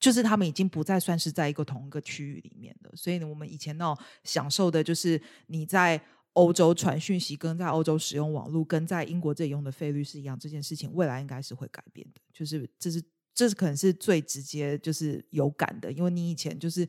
[0.00, 6.00] 就是他们已经不再算是在一个同一个区域里面的，所以呢，我们以前那种享受的就是你在
[6.32, 13.02] 欧洲传讯息，跟在欧洲使用网络，跟在英国这里用的费率是一样，这件事情未来应该是会改变的，就是这是。
[13.38, 16.84] 这是可能是最直接就是有感的，因为你以前就是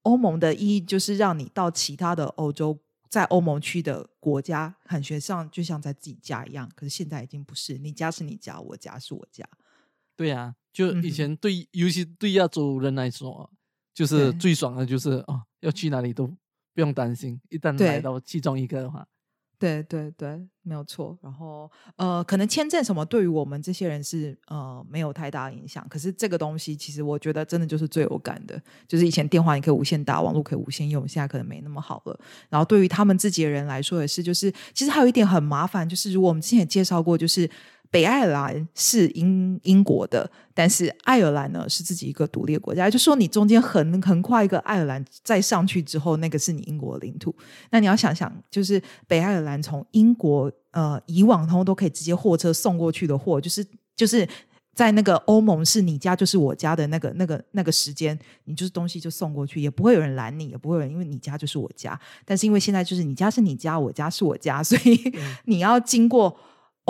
[0.00, 2.78] 欧盟的意义，就是让你到其他的欧洲，
[3.10, 6.66] 在欧盟区的国家，感觉上就像在自己家一样。
[6.74, 9.46] 可是现在已经不是，你家是你家，我家是我家。
[10.16, 13.52] 对呀，就以前对，尤其对亚洲人来说，
[13.92, 19.06] 就是最爽的，就是哦，要去哪里都不用担心，一旦来到其中一个的话。
[19.60, 21.16] 对对对，没有错。
[21.22, 25.86] 然后呃，可能签证什么对于我们这些人是呃没有太大影响。
[25.88, 32.18] 可是这个东西其实我觉得真的就是最有感的，就是以前电话你可以无限打，网络可以无限用，现在可能没那么好了。
[32.48, 37.48] 然后对于他们自己的人来说也是，就是其实还有一点很麻烦，就是如果我们之前也介绍过，就是。
[37.90, 42.88] 北爱尔兰是英英国的，但是爱尔兰呢是自己一个独立的国家。
[42.88, 47.34] 就说你中间横横跨一个爱尔兰，再上去之后，那个是你英国的领土。
[47.70, 53.66] 那你要想想，就是北爱尔兰从英国呃以往通都可以直接货车送过去的货，就是
[53.96, 54.24] 就是
[54.72, 61.98] 在那个欧盟是你家就是我家的那个那个那个时间，你就是东西就送过去，也不会有人拦你，也不会有人因为你家就是我家。
[62.24, 65.12] 但是因为现在就是你家是你家，我家是我家，所以
[65.46, 66.38] 你要经过。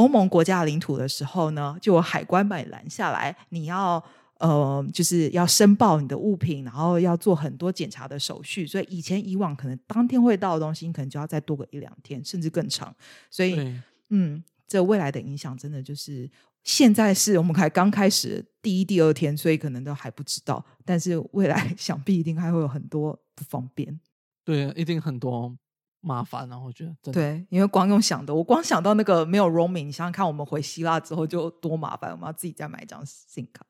[0.01, 4.03] 欧盟国家的领土的时候呢，就有海关把你拦下来，你要
[4.39, 8.67] 呃，就是要申报你的物品，然后要做很多检查的手续。
[8.67, 12.95] 所以以前以往可能当天会到的东西，你可能就要再多个一两天，甚至更长。
[13.31, 13.79] 所以，
[14.09, 16.31] 嗯，这未来的影响真的就是
[16.65, 20.65] 现在是我们才刚开始第一、第二天，所以可能都还不知道。
[20.87, 24.01] 但是未来 想必一定还会有很多不方便。
[24.47, 25.55] 对，一定很多。
[26.01, 33.67] 麻烦啊，我觉得对，因为光用想的，我光想到那个没有 roaming，你想想看，我们回希腊之后就多麻烦，我们要自己再买一张 SIM 卡。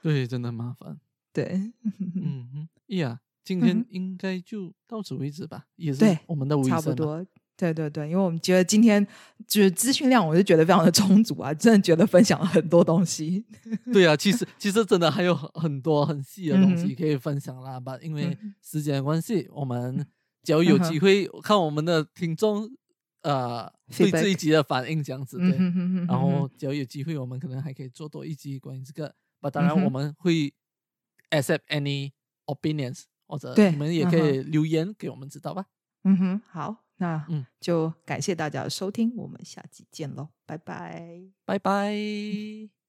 [0.00, 0.98] 对，真的麻烦。
[1.32, 1.72] 对，
[2.14, 2.68] 嗯嗯，
[2.98, 7.26] 呀，今天应该就到此为止吧，也是我们的差不多。
[7.56, 9.06] 对对对，因为我们觉得今天
[9.46, 13.44] 就是资讯量，我就觉得非常的充足啊，真的觉得分享了很多东西。
[13.92, 20.06] 对啊，其实其实真的还有很多很细的东西可以分享啦吧，因为时间关系，我们。
[20.42, 22.68] 只要有机会看我们的听众，
[23.22, 25.56] 呃，对这一集的反应这样子，对，
[26.06, 29.14] 然后只要有机会，我们可能还可以做多一集关于这个。
[29.40, 30.52] 那，当然我们会
[31.30, 32.12] accept any
[32.46, 35.66] opinions，或者你们也可以留言给我们知道吧。
[36.04, 42.81] 嗯哼，好，那嗯，就感谢大家的收听，我们下期见喽，拜拜，拜拜。